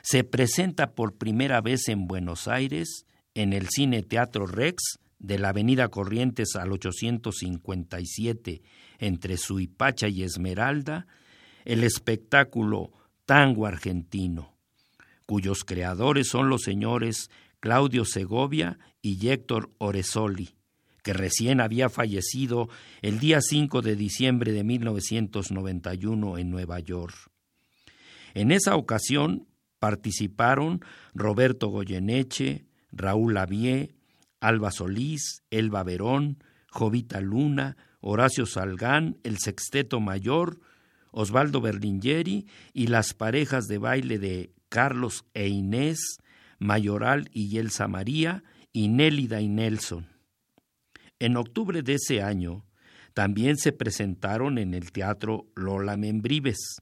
se 0.03 0.24
presenta 0.24 0.94
por 0.94 1.16
primera 1.16 1.61
vez 1.61 1.88
en 1.88 2.07
Buenos 2.07 2.48
Aires, 2.48 3.07
en 3.34 3.53
el 3.53 3.68
Cine 3.68 4.03
Teatro 4.03 4.46
Rex 4.46 4.98
de 5.18 5.38
la 5.38 5.51
Avenida 5.51 5.88
Corrientes 5.88 6.57
al 6.57 6.72
857, 6.72 8.62
entre 8.98 9.36
Suipacha 9.36 10.09
y 10.09 10.22
Esmeralda, 10.22 11.07
el 11.73 11.85
espectáculo 11.85 12.91
Tango 13.27 13.64
Argentino, 13.64 14.57
cuyos 15.25 15.64
creadores 15.64 16.29
son 16.29 16.49
los 16.49 16.62
señores 16.62 17.31
Claudio 17.61 18.05
Segovia 18.05 18.79
y 19.01 19.29
Héctor 19.29 19.71
Oresoli 19.79 20.57
que 21.03 21.12
recién 21.12 21.61
había 21.61 21.89
fallecido 21.89 22.68
el 23.03 23.21
día 23.21 23.41
5 23.41 23.83
de 23.83 23.97
diciembre 23.97 24.53
de 24.53 24.64
1991 24.64 26.39
en 26.39 26.51
Nueva 26.51 26.81
York. 26.81 27.31
En 28.35 28.51
esa 28.51 28.77
ocasión 28.77 29.47
participaron 29.79 30.85
Roberto 31.14 31.68
Goyeneche, 31.68 32.66
Raúl 32.93 33.35
Lavie, 33.35 33.95
Alba 34.41 34.73
Solís, 34.73 35.43
Elba 35.51 35.83
Verón, 35.85 36.43
Jovita 36.68 37.21
Luna, 37.21 37.77
Horacio 38.01 38.45
Salgán, 38.45 39.18
el 39.23 39.39
Sexteto 39.39 40.01
Mayor, 40.01 40.61
Osvaldo 41.13 41.61
Berlingeri 41.61 42.47
y 42.73 42.87
las 42.87 43.15
parejas 43.15 43.67
de 43.67 43.79
baile 43.79 44.19
de 44.19 44.53
Carlos 44.69 45.25
e 45.35 45.49
Inés, 45.49 46.19
Mayoral 46.59 47.29
y 47.33 47.59
Elsa 47.59 47.89
María, 47.89 48.45
y 48.73 48.89
Nélida 48.89 49.41
y 49.41 49.49
Nelson. 49.49 50.07
En 51.19 51.37
octubre 51.37 51.83
de 51.83 51.95
ese 51.95 52.23
año, 52.23 52.65
también 53.15 53.57
se 53.57 53.73
presentaron 53.73 54.59
en 54.59 54.75
el 54.75 54.93
Teatro 54.93 55.47
Lola 55.55 55.97
Membrives. 55.97 56.81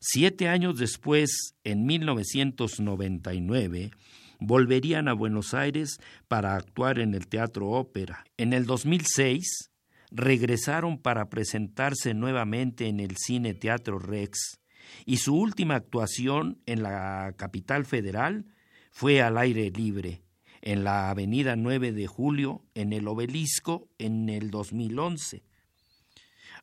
Siete 0.00 0.48
años 0.48 0.78
después, 0.78 1.54
en 1.64 1.84
1999, 1.84 3.90
volverían 4.38 5.08
a 5.08 5.14
Buenos 5.14 5.54
Aires 5.54 5.98
para 6.28 6.54
actuar 6.54 6.98
en 6.98 7.14
el 7.14 7.26
Teatro 7.26 7.70
Ópera. 7.70 8.24
En 8.36 8.52
el 8.52 8.66
2006, 8.66 9.70
regresaron 10.16 10.96
para 10.98 11.28
presentarse 11.28 12.14
nuevamente 12.14 12.88
en 12.88 13.00
el 13.00 13.16
Cine 13.18 13.52
Teatro 13.52 13.98
Rex, 13.98 14.60
y 15.04 15.18
su 15.18 15.36
última 15.36 15.74
actuación 15.74 16.62
en 16.64 16.82
la 16.82 17.34
capital 17.36 17.84
federal 17.84 18.46
fue 18.90 19.20
al 19.20 19.36
aire 19.36 19.70
libre, 19.70 20.22
en 20.62 20.84
la 20.84 21.10
avenida 21.10 21.54
9 21.54 21.92
de 21.92 22.06
Julio, 22.06 22.64
en 22.74 22.94
el 22.94 23.06
obelisco, 23.08 23.88
en 23.98 24.30
el 24.30 24.50
2011. 24.50 25.44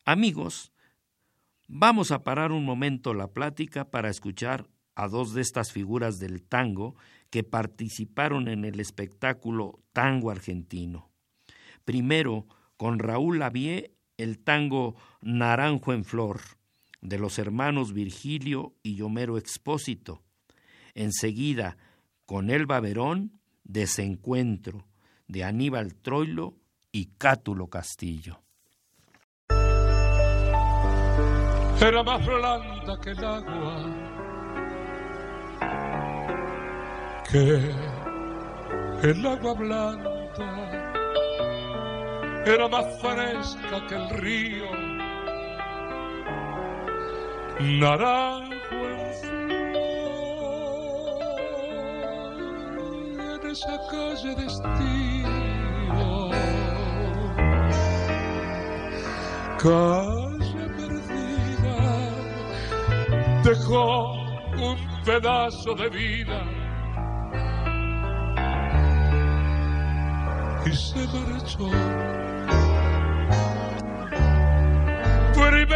Amigos, 0.03 0.71
vamos 1.67 2.11
a 2.11 2.23
parar 2.23 2.51
un 2.51 2.65
momento 2.65 3.13
la 3.13 3.27
plática 3.27 3.91
para 3.91 4.09
escuchar 4.09 4.67
a 4.95 5.07
dos 5.07 5.33
de 5.33 5.41
estas 5.41 5.71
figuras 5.71 6.17
del 6.17 6.41
tango 6.41 6.95
que 7.29 7.43
participaron 7.43 8.47
en 8.47 8.65
el 8.65 8.79
espectáculo 8.79 9.79
Tango 9.91 10.31
Argentino. 10.31 11.11
Primero, 11.85 12.47
con 12.77 12.99
Raúl 12.99 13.39
Lavie, 13.39 13.91
el 14.17 14.39
tango 14.39 14.95
Naranjo 15.21 15.93
en 15.93 16.05
Flor, 16.05 16.41
de 17.01 17.19
los 17.19 17.39
hermanos 17.39 17.93
Virgilio 17.93 18.73
y 18.83 19.01
Homero 19.01 19.37
Expósito. 19.37 20.21
Enseguida, 20.93 21.77
con 22.25 22.49
Elba 22.49 22.79
Verón, 22.79 23.39
Desencuentro 23.63 24.85
de 25.27 25.43
Aníbal 25.43 25.95
Troilo 25.95 26.55
y 26.91 27.05
Cátulo 27.17 27.67
Castillo. 27.67 28.39
Era 31.81 32.03
más 32.03 32.25
blanda 32.25 32.99
que 33.01 33.09
el 33.09 33.25
agua, 33.25 33.85
que 37.29 39.09
el 39.09 39.25
agua 39.25 39.53
blanda, 39.53 40.62
era 42.45 42.67
más 42.67 42.85
fresca 43.01 43.87
que 43.87 43.95
el 43.95 44.09
río, 44.09 44.71
naranjo 47.59 48.53
esa 53.53 53.77
calle 53.91 54.35
destino. 54.35 55.31
Calle 59.59 60.63
perdida 60.77 61.77
dejó 63.43 64.13
un 64.69 64.77
pedazo 65.05 65.75
de 65.75 65.89
vida 65.89 66.41
y 70.65 70.71
se 70.71 71.07
marchó. 71.13 72.32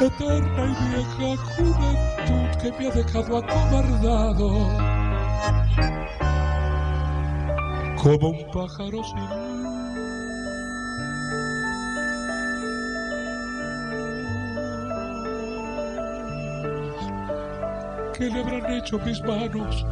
Eterna 0.00 0.64
y 0.64 0.74
vieja 0.88 1.36
juventud 1.56 2.48
que 2.58 2.72
me 2.72 2.88
ha 2.88 2.90
dejado 2.90 3.36
acobardado. 3.36 4.48
Como 8.02 8.30
un 8.30 8.50
pájaro 8.50 9.04
sin 9.04 9.50
¿Qué 18.14 18.30
le 18.30 18.40
habrán 18.40 18.72
hecho 18.72 18.98
mis 19.00 19.22
manos? 19.22 19.86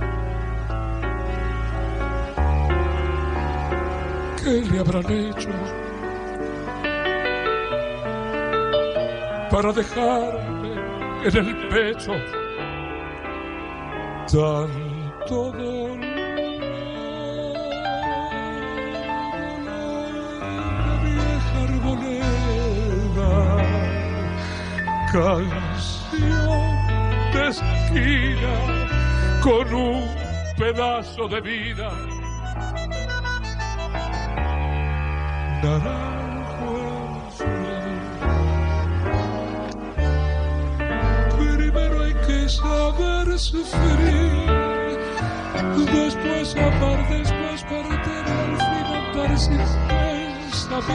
¿Qué 4.43 4.63
le 4.73 4.79
habrán 4.79 5.13
hecho? 5.13 5.88
Para 9.51 9.73
dejarme 9.73 10.73
en 11.25 11.37
el 11.37 11.69
pecho 11.69 12.13
tanto 14.31 15.53
dolor. 15.53 15.99
La 19.65 20.95
vieja 21.03 21.59
arboleda, 21.65 23.33
canción 25.13 26.63
de 27.33 27.43
con 29.43 29.67
un 29.75 30.03
pedazo 30.59 31.27
de 31.29 31.41
vida. 31.41 31.91
Sufrir, 43.49 44.87
después 45.75 46.55
amar, 46.57 47.09
después 47.09 47.63
perder, 47.65 48.25
al 48.41 48.57
fin 48.59 48.87
andar 48.95 49.31
pensamiento. 50.37 50.91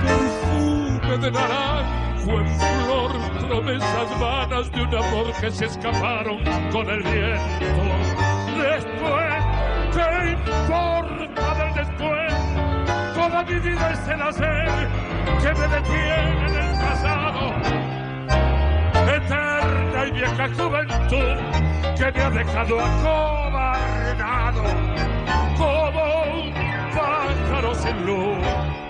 Perfume 0.00 1.18
de 1.18 1.30
naranjo 1.30 2.32
en 2.40 2.48
flor, 2.58 3.10
promesas 3.48 4.20
vanas 4.20 4.72
de 4.72 4.82
un 4.82 4.94
amor 4.94 5.32
que 5.40 5.50
se 5.50 5.66
escaparon 5.66 6.42
con 6.72 6.88
el 6.88 7.02
viento. 7.02 7.82
Después, 8.56 9.44
¿qué 9.92 10.08
importa 10.32 11.46
del 11.58 11.72
después? 11.74 12.34
Toda 13.14 13.42
mi 13.44 13.58
vida 13.58 13.90
es 13.92 14.08
el 14.08 14.22
hacer 14.22 14.88
que 15.42 15.50
me 15.60 15.68
detiene 15.68 16.46
en 16.48 16.54
el 16.54 16.72
pasado. 16.80 17.75
Vieja 20.16 20.48
juventud 20.48 21.36
que 21.98 22.10
me 22.10 22.22
ha 22.22 22.30
dejado 22.30 22.80
acobardado 22.80 24.62
como 25.58 26.04
un 26.32 26.54
pájaro 26.94 27.74
sin 27.74 28.06
luz. 28.06 28.85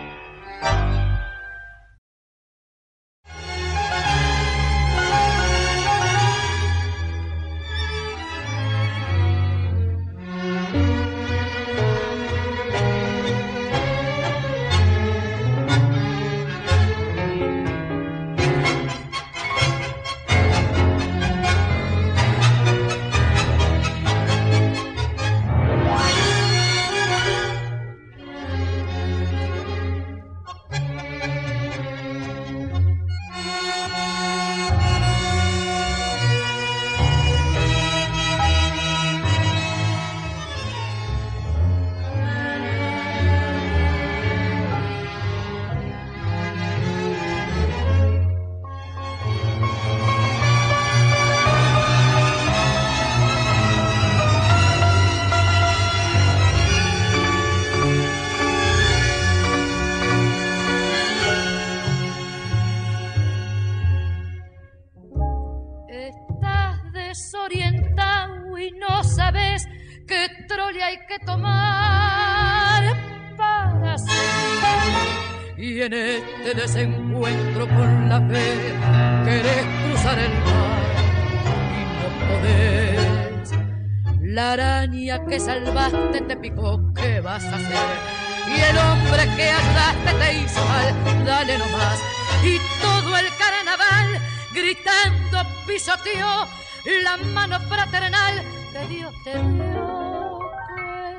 La 97.02 97.16
mano 97.34 97.58
fraternal 97.60 98.42
que 98.72 98.86
Dios 98.86 99.12
te 99.24 99.32
dio. 99.32 100.38
¡Qué 100.76 101.16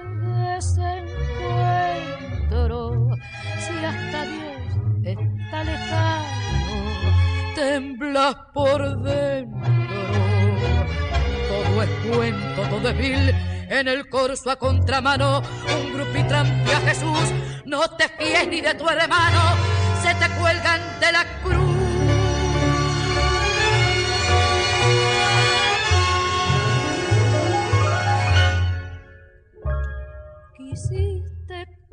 desencuentro! 0.53 3.09
Si 3.59 3.85
hasta 3.85 4.25
Dios 4.25 4.61
está 5.03 5.63
lejano, 5.63 6.25
temblas 7.55 8.35
por 8.53 9.01
dentro. 9.01 9.71
Todo 11.49 11.83
es 11.83 11.89
cuento, 12.15 12.61
todo 12.69 12.89
es 12.89 12.97
vil. 12.97 13.35
En 13.69 13.89
el 13.89 14.07
corso 14.07 14.49
a 14.49 14.55
contramano, 14.55 15.41
un 15.41 15.93
grupito 15.93 16.35
a 16.35 16.45
Jesús. 16.85 17.33
No 17.65 17.81
te 17.97 18.07
fíes 18.07 18.47
ni 18.47 18.61
de 18.61 18.73
tu 18.75 18.87
hermano, 18.87 19.41
se 20.01 20.15
te 20.15 20.29
cuelgan 20.39 20.79
de 21.01 21.11
la 21.11 21.25
cruz. 21.43 21.66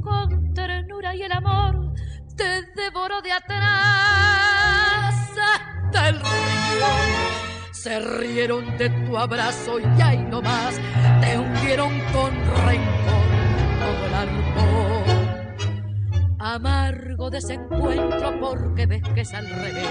Con 0.05 0.55
ternura 0.55 1.14
y 1.16 1.22
el 1.22 1.32
amor 1.32 1.94
te 2.36 2.62
devoró 2.76 3.20
de 3.22 3.32
atrás 3.32 3.64
hasta 5.38 6.09
el 6.09 6.20
río. 6.20 6.86
Se 7.72 8.00
rieron 8.00 8.76
de 8.76 8.90
tu 8.90 9.16
abrazo 9.16 9.78
y 9.80 10.02
ahí 10.02 10.18
nomás 10.18 10.78
te 11.20 11.38
hundieron 11.38 11.98
con 12.12 12.32
rencor 12.66 13.24
todo 13.80 14.07
el. 14.22 14.44
Amargo 16.38 17.30
desencuentro 17.30 18.38
porque 18.38 18.86
ves 18.86 19.02
que 19.14 19.22
es 19.22 19.32
al 19.32 19.48
revés. 19.48 19.88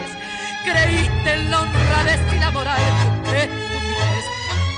creíste 0.64 1.34
en 1.34 1.51
la 1.51 1.61
honradez 1.61 2.22
y 2.34 2.39
la 2.39 2.51
moral. 2.51 2.82
¡Qué 3.26 3.39
estupidez! 3.43 4.26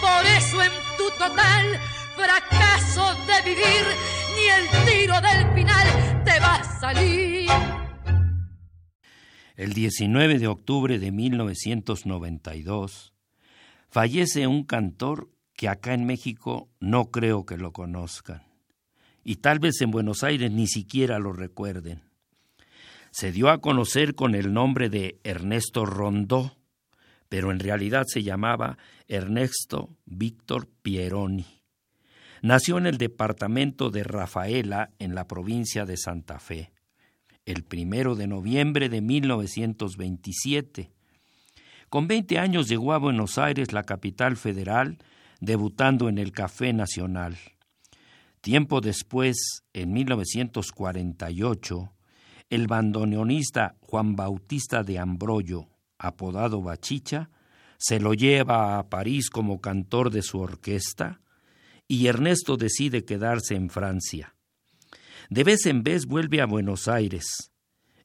Por 0.01 0.25
eso 0.25 0.63
en 0.63 0.71
tu 0.97 1.09
total 1.17 1.79
fracaso 2.15 3.13
de 3.27 3.41
vivir, 3.49 3.85
ni 4.35 4.47
el 4.47 4.67
tiro 4.85 5.21
del 5.21 5.53
final 5.53 6.23
te 6.23 6.39
va 6.39 6.55
a 6.55 6.79
salir. 6.79 7.49
El 9.55 9.73
19 9.73 10.39
de 10.39 10.47
octubre 10.47 10.97
de 10.99 11.11
1992 11.11 13.13
fallece 13.89 14.47
un 14.47 14.65
cantor 14.65 15.29
que 15.55 15.69
acá 15.69 15.93
en 15.93 16.05
México 16.05 16.69
no 16.79 17.11
creo 17.11 17.45
que 17.45 17.57
lo 17.57 17.71
conozcan. 17.71 18.43
Y 19.23 19.37
tal 19.37 19.59
vez 19.59 19.81
en 19.81 19.91
Buenos 19.91 20.23
Aires 20.23 20.51
ni 20.51 20.67
siquiera 20.67 21.19
lo 21.19 21.33
recuerden. 21.33 22.03
Se 23.11 23.31
dio 23.31 23.49
a 23.49 23.59
conocer 23.59 24.13
con 24.13 24.35
el 24.35 24.53
nombre 24.53 24.89
de 24.89 25.19
Ernesto 25.23 25.85
Rondó, 25.85 26.57
pero 27.29 27.51
en 27.51 27.59
realidad 27.59 28.03
se 28.05 28.23
llamaba 28.23 28.77
Ernesto 29.07 29.89
Víctor 30.05 30.67
Pieroni. 30.81 31.54
Nació 32.45 32.77
en 32.77 32.85
el 32.85 32.99
departamento 32.99 33.89
de 33.89 34.03
Rafaela, 34.03 34.91
en 34.99 35.15
la 35.15 35.27
provincia 35.27 35.83
de 35.83 35.97
Santa 35.97 36.37
Fe, 36.37 36.71
el 37.43 37.63
primero 37.63 38.13
de 38.13 38.27
noviembre 38.27 38.87
de 38.87 39.01
1927. 39.01 40.91
Con 41.89 42.07
20 42.07 42.37
años 42.37 42.69
llegó 42.69 42.93
a 42.93 42.99
Buenos 42.99 43.39
Aires, 43.39 43.73
la 43.73 43.81
capital 43.81 44.37
federal, 44.37 44.99
debutando 45.41 46.07
en 46.07 46.19
el 46.19 46.33
Café 46.33 46.71
Nacional. 46.71 47.35
Tiempo 48.41 48.79
después, 48.79 49.63
en 49.73 49.93
1948, 49.93 51.93
el 52.51 52.67
bandoneonista 52.67 53.75
Juan 53.79 54.15
Bautista 54.15 54.83
de 54.83 54.99
Ambroyo, 54.99 55.65
apodado 55.97 56.61
Bachicha, 56.61 57.31
se 57.79 57.99
lo 57.99 58.13
lleva 58.13 58.77
a 58.77 58.87
París 58.87 59.31
como 59.31 59.61
cantor 59.61 60.11
de 60.11 60.21
su 60.21 60.39
orquesta 60.39 61.21
y 61.87 62.07
Ernesto 62.07 62.57
decide 62.57 63.05
quedarse 63.05 63.55
en 63.55 63.69
Francia. 63.69 64.35
De 65.29 65.43
vez 65.43 65.65
en 65.65 65.83
vez 65.83 66.05
vuelve 66.05 66.41
a 66.41 66.45
Buenos 66.45 66.87
Aires. 66.87 67.51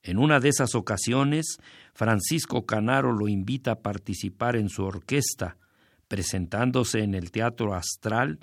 En 0.03 0.19
una 0.19 0.41
de 0.41 0.49
esas 0.49 0.75
ocasiones, 0.75 1.59
Francisco 1.95 2.65
Canaro 2.65 3.13
lo 3.13 3.29
invita 3.29 3.73
a 3.73 3.81
participar 3.81 4.57
en 4.57 4.69
su 4.69 4.85
orquesta, 4.85 5.59
presentándose 6.09 7.01
en 7.01 7.15
el 7.15 7.31
Teatro 7.31 7.75
Astral, 7.75 8.41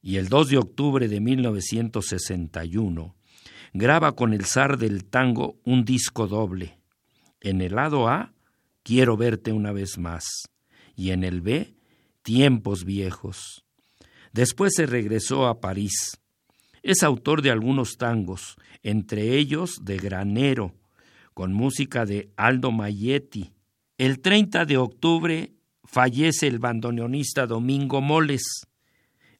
y 0.00 0.16
el 0.16 0.28
2 0.28 0.48
de 0.48 0.58
octubre 0.58 1.08
de 1.08 1.20
1961 1.20 3.14
graba 3.72 4.12
con 4.12 4.34
el 4.34 4.44
zar 4.44 4.76
del 4.78 5.04
tango 5.04 5.58
un 5.64 5.84
disco 5.84 6.26
doble. 6.26 6.78
En 7.40 7.60
el 7.60 7.76
lado 7.76 8.08
A, 8.08 8.32
Quiero 8.82 9.16
verte 9.16 9.52
una 9.52 9.70
vez 9.70 9.96
más, 9.96 10.24
y 10.96 11.10
en 11.10 11.22
el 11.22 11.40
B, 11.40 11.76
Tiempos 12.22 12.84
viejos. 12.84 13.64
Después 14.32 14.72
se 14.74 14.86
regresó 14.86 15.46
a 15.46 15.60
París. 15.60 16.18
Es 16.82 17.02
autor 17.02 17.42
de 17.42 17.50
algunos 17.50 17.96
tangos, 17.96 18.56
entre 18.82 19.36
ellos 19.36 19.76
de 19.82 19.98
Granero, 19.98 20.74
con 21.34 21.52
música 21.52 22.06
de 22.06 22.30
Aldo 22.36 22.72
Maietti. 22.72 23.52
El 23.98 24.20
30 24.20 24.64
de 24.64 24.78
octubre 24.78 25.52
fallece 25.84 26.46
el 26.48 26.58
bandoneonista 26.58 27.46
Domingo 27.46 28.00
Moles. 28.00 28.66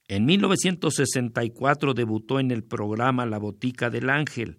En 0.09 0.27
1964 0.27 1.95
debutó 1.95 2.39
en 2.39 2.51
el 2.51 2.63
programa 2.63 3.25
La 3.25 3.39
Botica 3.39 3.89
del 3.89 4.11
Ángel. 4.11 4.59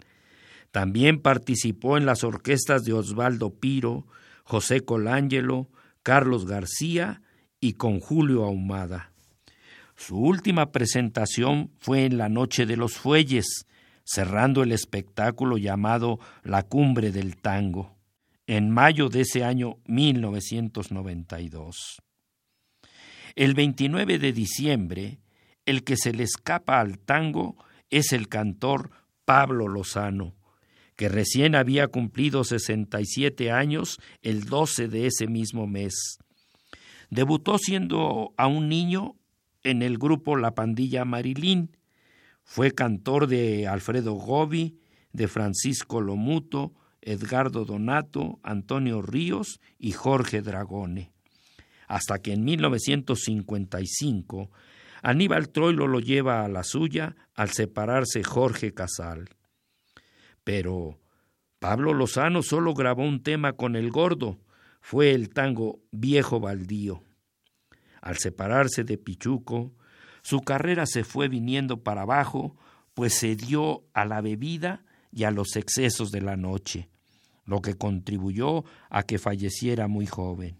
También 0.71 1.21
participó 1.21 1.97
en 1.97 2.07
las 2.07 2.23
orquestas 2.23 2.84
de 2.84 2.93
Osvaldo 2.93 3.51
Piro, 3.51 4.07
José 4.43 4.81
Colangelo, 4.81 5.69
Carlos 6.01 6.47
García 6.47 7.21
y 7.59 7.73
con 7.73 7.99
Julio 7.99 8.43
Ahumada. 8.43 9.12
Su 10.06 10.18
última 10.18 10.74
presentación 10.74 11.72
fue 11.80 12.04
en 12.04 12.18
la 12.18 12.28
Noche 12.28 12.66
de 12.66 12.76
los 12.76 12.95
Fuelles, 12.95 13.66
cerrando 14.04 14.62
el 14.62 14.74
espectáculo 14.74 15.58
llamado 15.58 16.20
La 16.43 16.64
Cumbre 16.64 17.14
del 17.14 17.38
Tango, 17.38 17.95
en 18.45 18.70
mayo 18.70 19.08
de 19.08 19.22
ese 19.22 19.45
año 19.45 19.78
1992. 19.86 22.01
El 23.36 23.54
29 23.54 24.20
de 24.20 24.34
diciembre, 24.34 25.20
el 25.66 25.86
que 25.86 25.95
se 25.95 26.12
le 26.12 26.24
escapa 26.24 26.82
al 26.82 26.99
tango 26.99 27.56
es 27.89 28.12
el 28.12 28.28
cantor 28.28 28.91
Pablo 29.24 29.70
Lozano, 29.70 30.36
que 30.97 31.08
recién 31.08 31.56
había 31.56 31.88
cumplido 31.88 32.43
67 32.43 33.51
años 33.51 34.01
el 34.22 34.43
12 34.43 34.89
de 34.89 35.08
ese 35.08 35.28
mismo 35.28 35.66
mes. 35.66 36.18
Debutó 37.10 37.58
siendo 37.58 38.34
a 38.36 38.47
un 38.47 38.68
niño 38.68 39.16
en 39.64 39.82
el 39.82 39.97
grupo 39.97 40.36
La 40.36 40.55
Pandilla 40.55 41.05
Marilín. 41.05 41.78
Fue 42.43 42.72
cantor 42.72 43.28
de 43.28 43.68
Alfredo 43.68 44.14
Gobi, 44.14 44.80
de 45.11 45.28
Francisco 45.28 46.01
Lomuto, 46.01 46.74
Edgardo 47.01 47.66
Donato, 47.66 48.39
Antonio 48.43 49.01
Ríos 49.01 49.59
y 49.78 49.91
Jorge 49.91 50.41
Dragone. 50.41 51.11
Hasta 51.88 52.20
que 52.20 52.34
en 52.34 52.43
1955 52.43 54.49
Aníbal 55.03 55.49
Troilo 55.49 55.88
lo 55.88 55.99
lleva 55.99 56.45
a 56.45 56.47
la 56.47 56.64
suya 56.64 57.16
al 57.36 57.49
separarse 57.49 58.24
Jorge 58.24 58.74
Casal. 58.74 59.28
Pero 60.45 60.97
Pablo 61.59 61.93
Lozano 61.93 62.41
solo 62.41 62.74
grabó 62.74 63.03
un 63.03 63.22
tema 63.22 63.53
con 63.53 63.76
el 63.76 63.91
gordo, 63.91 64.39
fue 64.80 65.11
el 65.11 65.30
tango 65.30 65.82
Viejo 65.91 66.39
Baldío. 66.39 67.03
Al 68.04 68.18
separarse 68.18 68.84
de 68.84 68.97
Pichuco, 68.97 69.72
su 70.24 70.41
carrera 70.41 70.86
se 70.86 71.06
fue 71.06 71.30
viniendo 71.30 71.84
para 71.84 72.01
abajo, 72.01 72.58
pues 72.93 73.14
se 73.14 73.38
dio 73.38 73.86
a 73.93 74.04
la 74.04 74.20
bebida 74.20 74.84
y 75.10 75.24
a 75.24 75.32
los 75.32 75.56
excesos 75.56 76.12
de 76.12 76.20
la 76.20 76.36
noche, 76.36 76.89
lo 77.45 77.62
que 77.62 77.76
contribuyó 77.76 78.66
a 78.89 79.04
que 79.04 79.20
falleciera 79.20 79.88
muy 79.88 80.06
joven. 80.06 80.58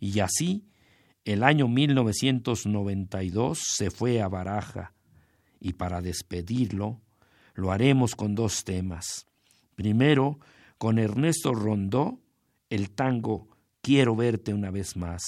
Y 0.00 0.20
así, 0.20 0.64
el 1.26 1.42
año 1.42 1.68
1992 1.68 3.58
se 3.62 3.90
fue 3.90 4.22
a 4.22 4.28
Baraja, 4.28 4.94
y 5.60 5.74
para 5.74 6.00
despedirlo, 6.00 7.02
lo 7.52 7.70
haremos 7.70 8.16
con 8.16 8.34
dos 8.34 8.64
temas. 8.64 9.26
Primero, 9.74 10.40
con 10.78 10.98
Ernesto 10.98 11.52
Rondó, 11.54 12.18
el 12.70 12.92
tango 12.92 13.48
Quiero 13.82 14.16
verte 14.16 14.54
una 14.54 14.70
vez 14.70 14.96
más, 14.96 15.22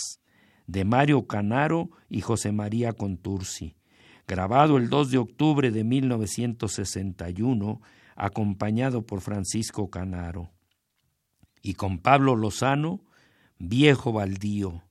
de 0.69 0.85
Mario 0.85 1.27
Canaro 1.27 1.91
y 2.09 2.21
José 2.21 2.53
María 2.53 2.93
Contursi, 2.93 3.75
grabado 4.29 4.77
el 4.77 4.89
2 4.89 5.11
de 5.11 5.19
octubre 5.19 5.73
de 5.73 5.83
1961, 5.83 7.81
acompañado 8.15 9.03
por 9.03 9.21
Francisco 9.21 9.91
Canaro. 9.91 10.53
Y 11.63 11.75
con 11.75 11.99
Pablo 11.99 12.37
Lozano, 12.37 13.01
Viejo 13.59 14.13
Baldío, 14.13 14.85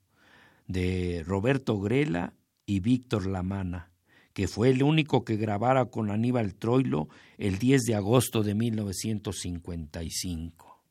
de 0.68 1.24
Roberto 1.26 1.80
Grela 1.80 2.34
y 2.66 2.82
Víctor 2.82 3.28
Lamana, 3.28 3.92
que 4.34 4.48
fue 4.48 4.72
el 4.72 4.82
único 4.84 5.24
que 5.24 5.38
grabara 5.38 5.86
con 5.86 6.10
Aníbal 6.10 6.56
Troilo 6.56 7.08
el 7.38 7.60
10 7.60 7.84
de 7.84 7.96
agosto 7.96 8.44
de 8.44 8.56
1955. 8.56 10.82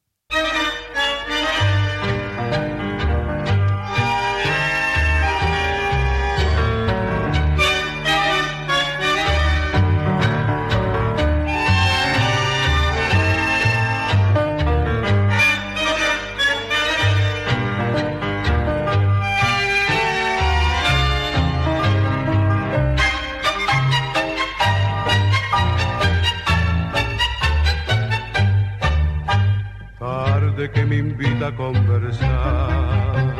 Que 30.73 30.85
me 30.85 30.97
invita 30.97 31.47
a 31.49 31.55
conversar 31.55 33.35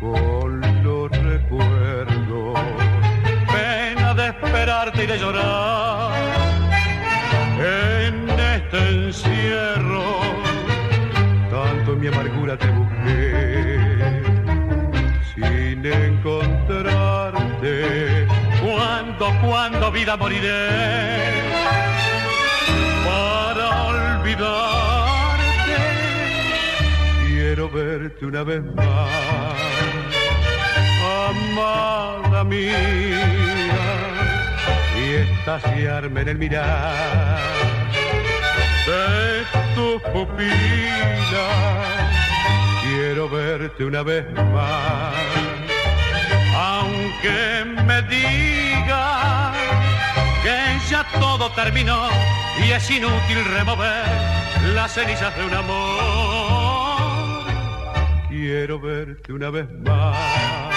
con 0.00 0.60
los 0.82 1.10
recuerdos. 1.10 2.58
Pena 3.52 4.14
de 4.14 4.28
esperarte 4.28 5.04
y 5.04 5.06
de 5.06 5.18
llorar 5.18 6.12
en 7.58 8.30
este 8.30 8.88
encierro. 8.88 10.20
Tanto 11.50 11.96
mi 11.96 12.06
amargura 12.06 12.56
te 12.56 12.70
busqué 12.70 14.22
sin 15.34 15.84
encontrarte. 15.84 18.26
Cuando, 18.62 19.30
cuando 19.42 19.92
vida 19.92 20.16
moriré 20.16 21.53
verte 27.74 28.24
una 28.24 28.44
vez 28.44 28.62
más, 28.76 29.10
amada 31.28 32.44
mía, 32.44 32.70
y 34.96 35.14
estaciarme 35.14 36.20
en 36.20 36.28
el 36.28 36.38
mirar 36.38 36.94
de 38.86 39.44
tu 39.74 40.00
pupila. 40.12 41.48
Quiero 42.82 43.28
verte 43.28 43.84
una 43.84 44.04
vez 44.04 44.24
más, 44.52 45.14
aunque 46.56 47.64
me 47.82 48.02
digas 48.02 49.56
que 50.44 50.56
ya 50.88 51.04
todo 51.18 51.50
terminó 51.52 52.08
y 52.64 52.70
es 52.70 52.88
inútil 52.88 53.44
remover 53.52 54.06
las 54.76 54.92
cenizas 54.94 55.36
de 55.36 55.44
un 55.44 55.54
amor. 55.54 56.53
Quiero 58.46 58.78
verte 58.78 59.32
una 59.32 59.48
vez 59.48 59.66
más. 59.86 60.74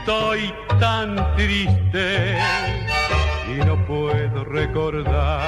Estoy 0.00 0.50
tan 0.80 1.36
triste 1.36 2.38
y 3.52 3.56
no 3.66 3.76
puedo 3.84 4.44
recordar 4.46 5.42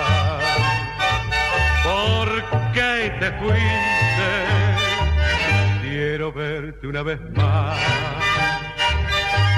por 1.83 2.29
qué 2.75 3.15
te 3.19 3.33
fuiste. 3.39 4.31
Quiero 5.81 6.31
verte 6.31 6.87
una 6.87 7.03
vez 7.03 7.19
más 7.35 7.79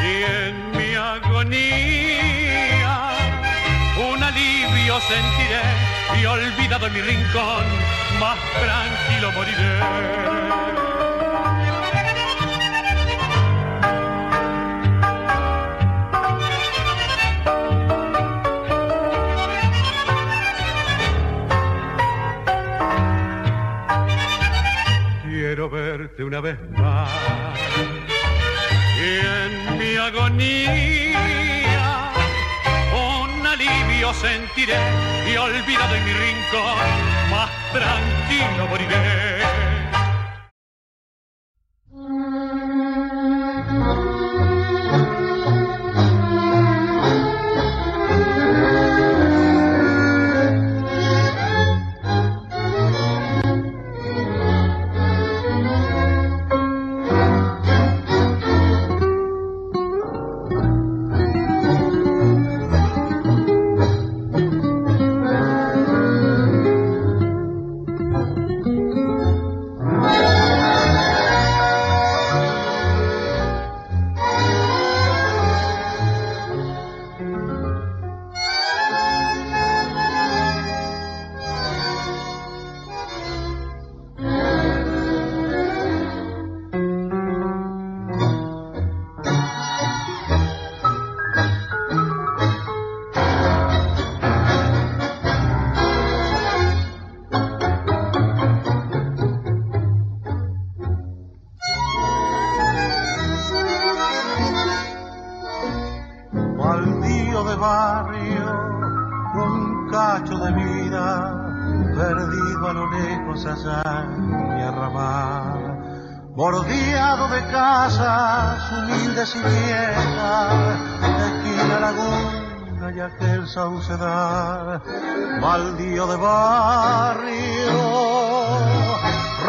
y 0.05 0.23
en 0.31 0.71
mi 0.79 0.95
agonía 0.95 2.21
un 4.13 4.23
alivio 4.23 5.01
sentiré 5.01 5.99
y 6.21 6.25
olvidado 6.25 6.87
en 6.87 6.93
mi 6.93 7.01
rincón, 7.01 7.65
más 8.19 8.39
tranquilo 8.61 9.33
moriré. 9.33 9.79
Quiero 25.23 25.71
verte 25.71 26.25
una 26.25 26.41
vez 26.41 26.59
más 26.77 27.09
y 28.99 29.19
en 29.27 29.79
mi 29.79 29.97
agonía 29.97 31.19
un 32.93 33.47
alivio 33.47 34.13
sentiré 34.15 34.77
y 35.31 35.37
olvidado 35.37 35.95
en 35.95 36.05
mi 36.05 36.13
rincón, 36.13 36.79
tranquilo 37.73 38.67
moriré. 38.69 39.48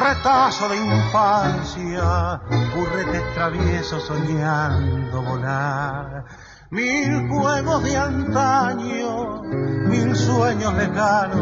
Retazo 0.10 0.68
de 0.70 0.78
infancia, 0.78 2.42
burrete 2.76 3.20
travieso 3.36 4.00
soñando 4.00 5.22
volar. 5.22 6.26
Mil 6.72 7.28
juegos 7.30 7.84
de 7.84 7.96
antaño, 7.96 9.44
mil 9.44 10.16
sueños 10.16 10.74
lejanos, 10.74 11.42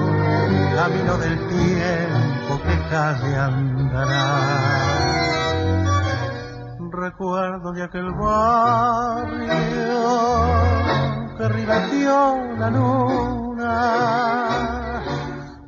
camino 0.76 1.18
del 1.18 1.38
tiempo 1.48 2.62
que 2.66 2.78
calle 2.90 3.38
andará. 3.38 4.26
Recuerdo 6.92 7.72
de 7.72 7.84
aquel 7.84 8.12
barrio 8.12 9.38
que 11.38 11.48
ribeteó 11.50 12.56
la 12.58 12.70
luna, 12.70 13.74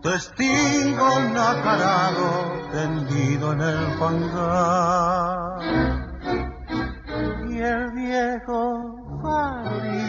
testigo 0.01 1.19
nacarado 1.33 2.48
tendido 2.71 3.53
en 3.53 3.61
el 3.61 3.97
fangar. 3.97 5.61
Y 7.49 7.59
el 7.59 7.91
viejo 7.91 8.95
favorito 9.21 9.99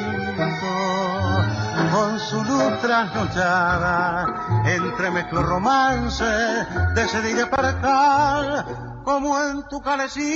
con 1.92 2.20
su 2.20 2.44
luz 2.44 2.80
trasnochada 2.80 4.62
entremezcló 4.66 5.42
romance 5.42 6.24
de 6.24 7.08
sed 7.08 7.24
y 7.24 7.32
de 7.32 7.46
percal 7.46 8.64
como 9.04 9.40
en 9.40 9.66
tu 9.68 9.80
calecita 9.80 10.30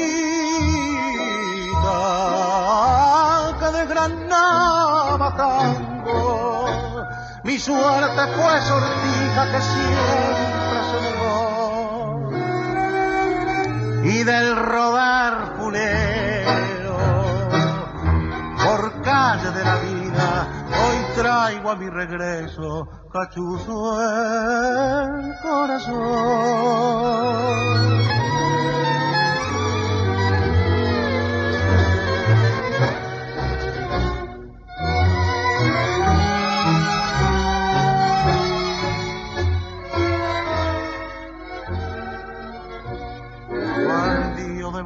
que 3.60 3.66
desgranaba 3.78 5.36
tango 5.36 7.04
mi 7.44 7.58
suerte 7.58 8.26
fue 8.34 8.60
sortija 8.62 9.52
que 9.52 9.60
siempre 9.60 10.53
y 14.04 14.22
del 14.22 14.54
rodar 14.54 15.56
funero 15.56 16.98
por 18.62 19.02
calle 19.02 19.50
de 19.50 19.64
la 19.64 19.76
vida, 19.76 20.46
hoy 20.68 20.96
traigo 21.16 21.70
a 21.70 21.76
mi 21.76 21.88
regreso 21.88 22.86
cachuzo 23.10 24.02
el 24.02 25.34
corazón. 25.42 25.94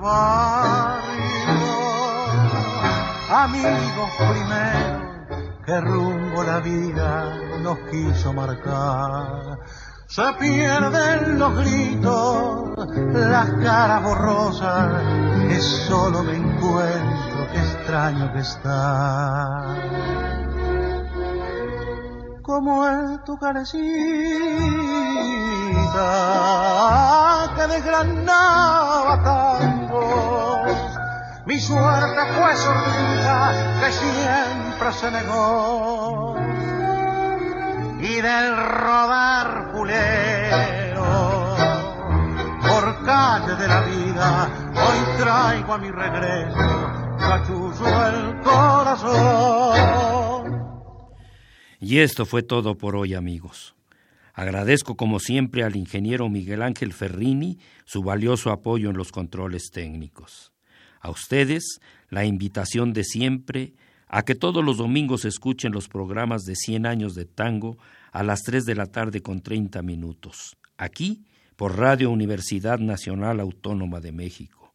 Barrio, 0.09 1.77
amigos 3.31 4.11
primero, 4.19 4.99
que 5.65 5.81
rumbo 5.81 6.43
la 6.43 6.59
vida 6.61 7.11
nos 7.63 7.79
quiso 7.91 8.33
marcar. 8.33 9.59
Se 10.07 10.33
pierden 10.41 11.39
los 11.39 11.55
gritos, 11.57 12.71
las 13.13 13.51
caras 13.63 14.03
borrosas, 14.03 15.03
que 15.49 15.61
solo 15.61 16.23
me 16.23 16.37
encuentro, 16.37 17.43
extraño 17.55 18.33
que 18.33 18.41
está. 18.41 19.77
como 22.49 22.87
es 22.89 23.25
tu 23.25 23.39
carecita 23.39 23.77
que 27.55 27.67
desgranaba 27.67 29.23
Mi 31.47 31.59
suerte 31.59 32.21
fue 32.35 32.57
sordida 32.57 33.81
que 33.81 33.93
siempre 33.93 34.93
se 34.93 35.11
negó 35.11 36.37
y 38.01 38.21
del 38.21 38.57
rodar 38.57 39.71
fulero 39.73 41.57
por 42.61 43.05
calle 43.05 43.55
de 43.57 43.69
la 43.69 43.81
vida 43.81 44.49
hoy 44.75 45.19
traigo 45.19 45.73
a 45.73 45.79
mi 45.79 45.91
regreso 45.91 47.09
cachuzo 47.19 47.87
el 48.07 48.41
corazón. 48.43 49.79
Y 51.81 52.01
esto 52.01 52.27
fue 52.27 52.43
todo 52.43 52.77
por 52.77 52.97
hoy, 52.97 53.15
amigos. 53.15 53.78
Agradezco 54.39 54.97
como 54.97 55.19
siempre 55.19 55.65
al 55.65 55.75
ingeniero 55.75 56.29
Miguel 56.29 56.63
Ángel 56.63 56.93
Ferrini 56.93 57.59
su 57.85 58.05
valioso 58.05 58.53
apoyo 58.53 58.89
en 58.89 58.97
los 58.97 59.11
controles 59.11 59.73
técnicos. 59.73 60.53
A 61.01 61.11
ustedes 61.11 61.81
la 62.09 62.25
invitación 62.25 62.93
de 62.93 63.03
siempre 63.03 63.75
a 64.07 64.23
que 64.23 64.37
todos 64.37 64.65
los 64.65 64.77
domingos 64.77 65.25
escuchen 65.25 65.73
los 65.73 65.89
programas 65.89 66.45
de 66.45 66.55
100 66.55 66.87
años 66.87 67.17
de 67.17 67.25
tango 67.25 67.79
a 68.13 68.23
las 68.23 68.45
3 68.45 68.65
de 68.65 68.77
la 68.77 68.87
tarde 68.87 69.23
con 69.23 69.41
30 69.41 69.83
minutos, 69.83 70.57
aquí 70.77 71.25
por 71.57 71.77
Radio 71.77 72.09
Universidad 72.09 72.79
Nacional 72.79 73.41
Autónoma 73.41 73.99
de 73.99 74.13
México. 74.13 74.73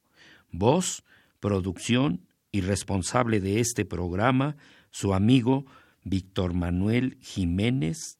Voz, 0.51 1.05
producción 1.39 2.28
y 2.51 2.59
responsable 2.59 3.39
de 3.39 3.61
este 3.61 3.86
programa, 3.86 4.57
su 4.91 5.14
amigo 5.14 5.66
Víctor 6.03 6.53
Manuel 6.53 7.18
Jiménez, 7.22 8.20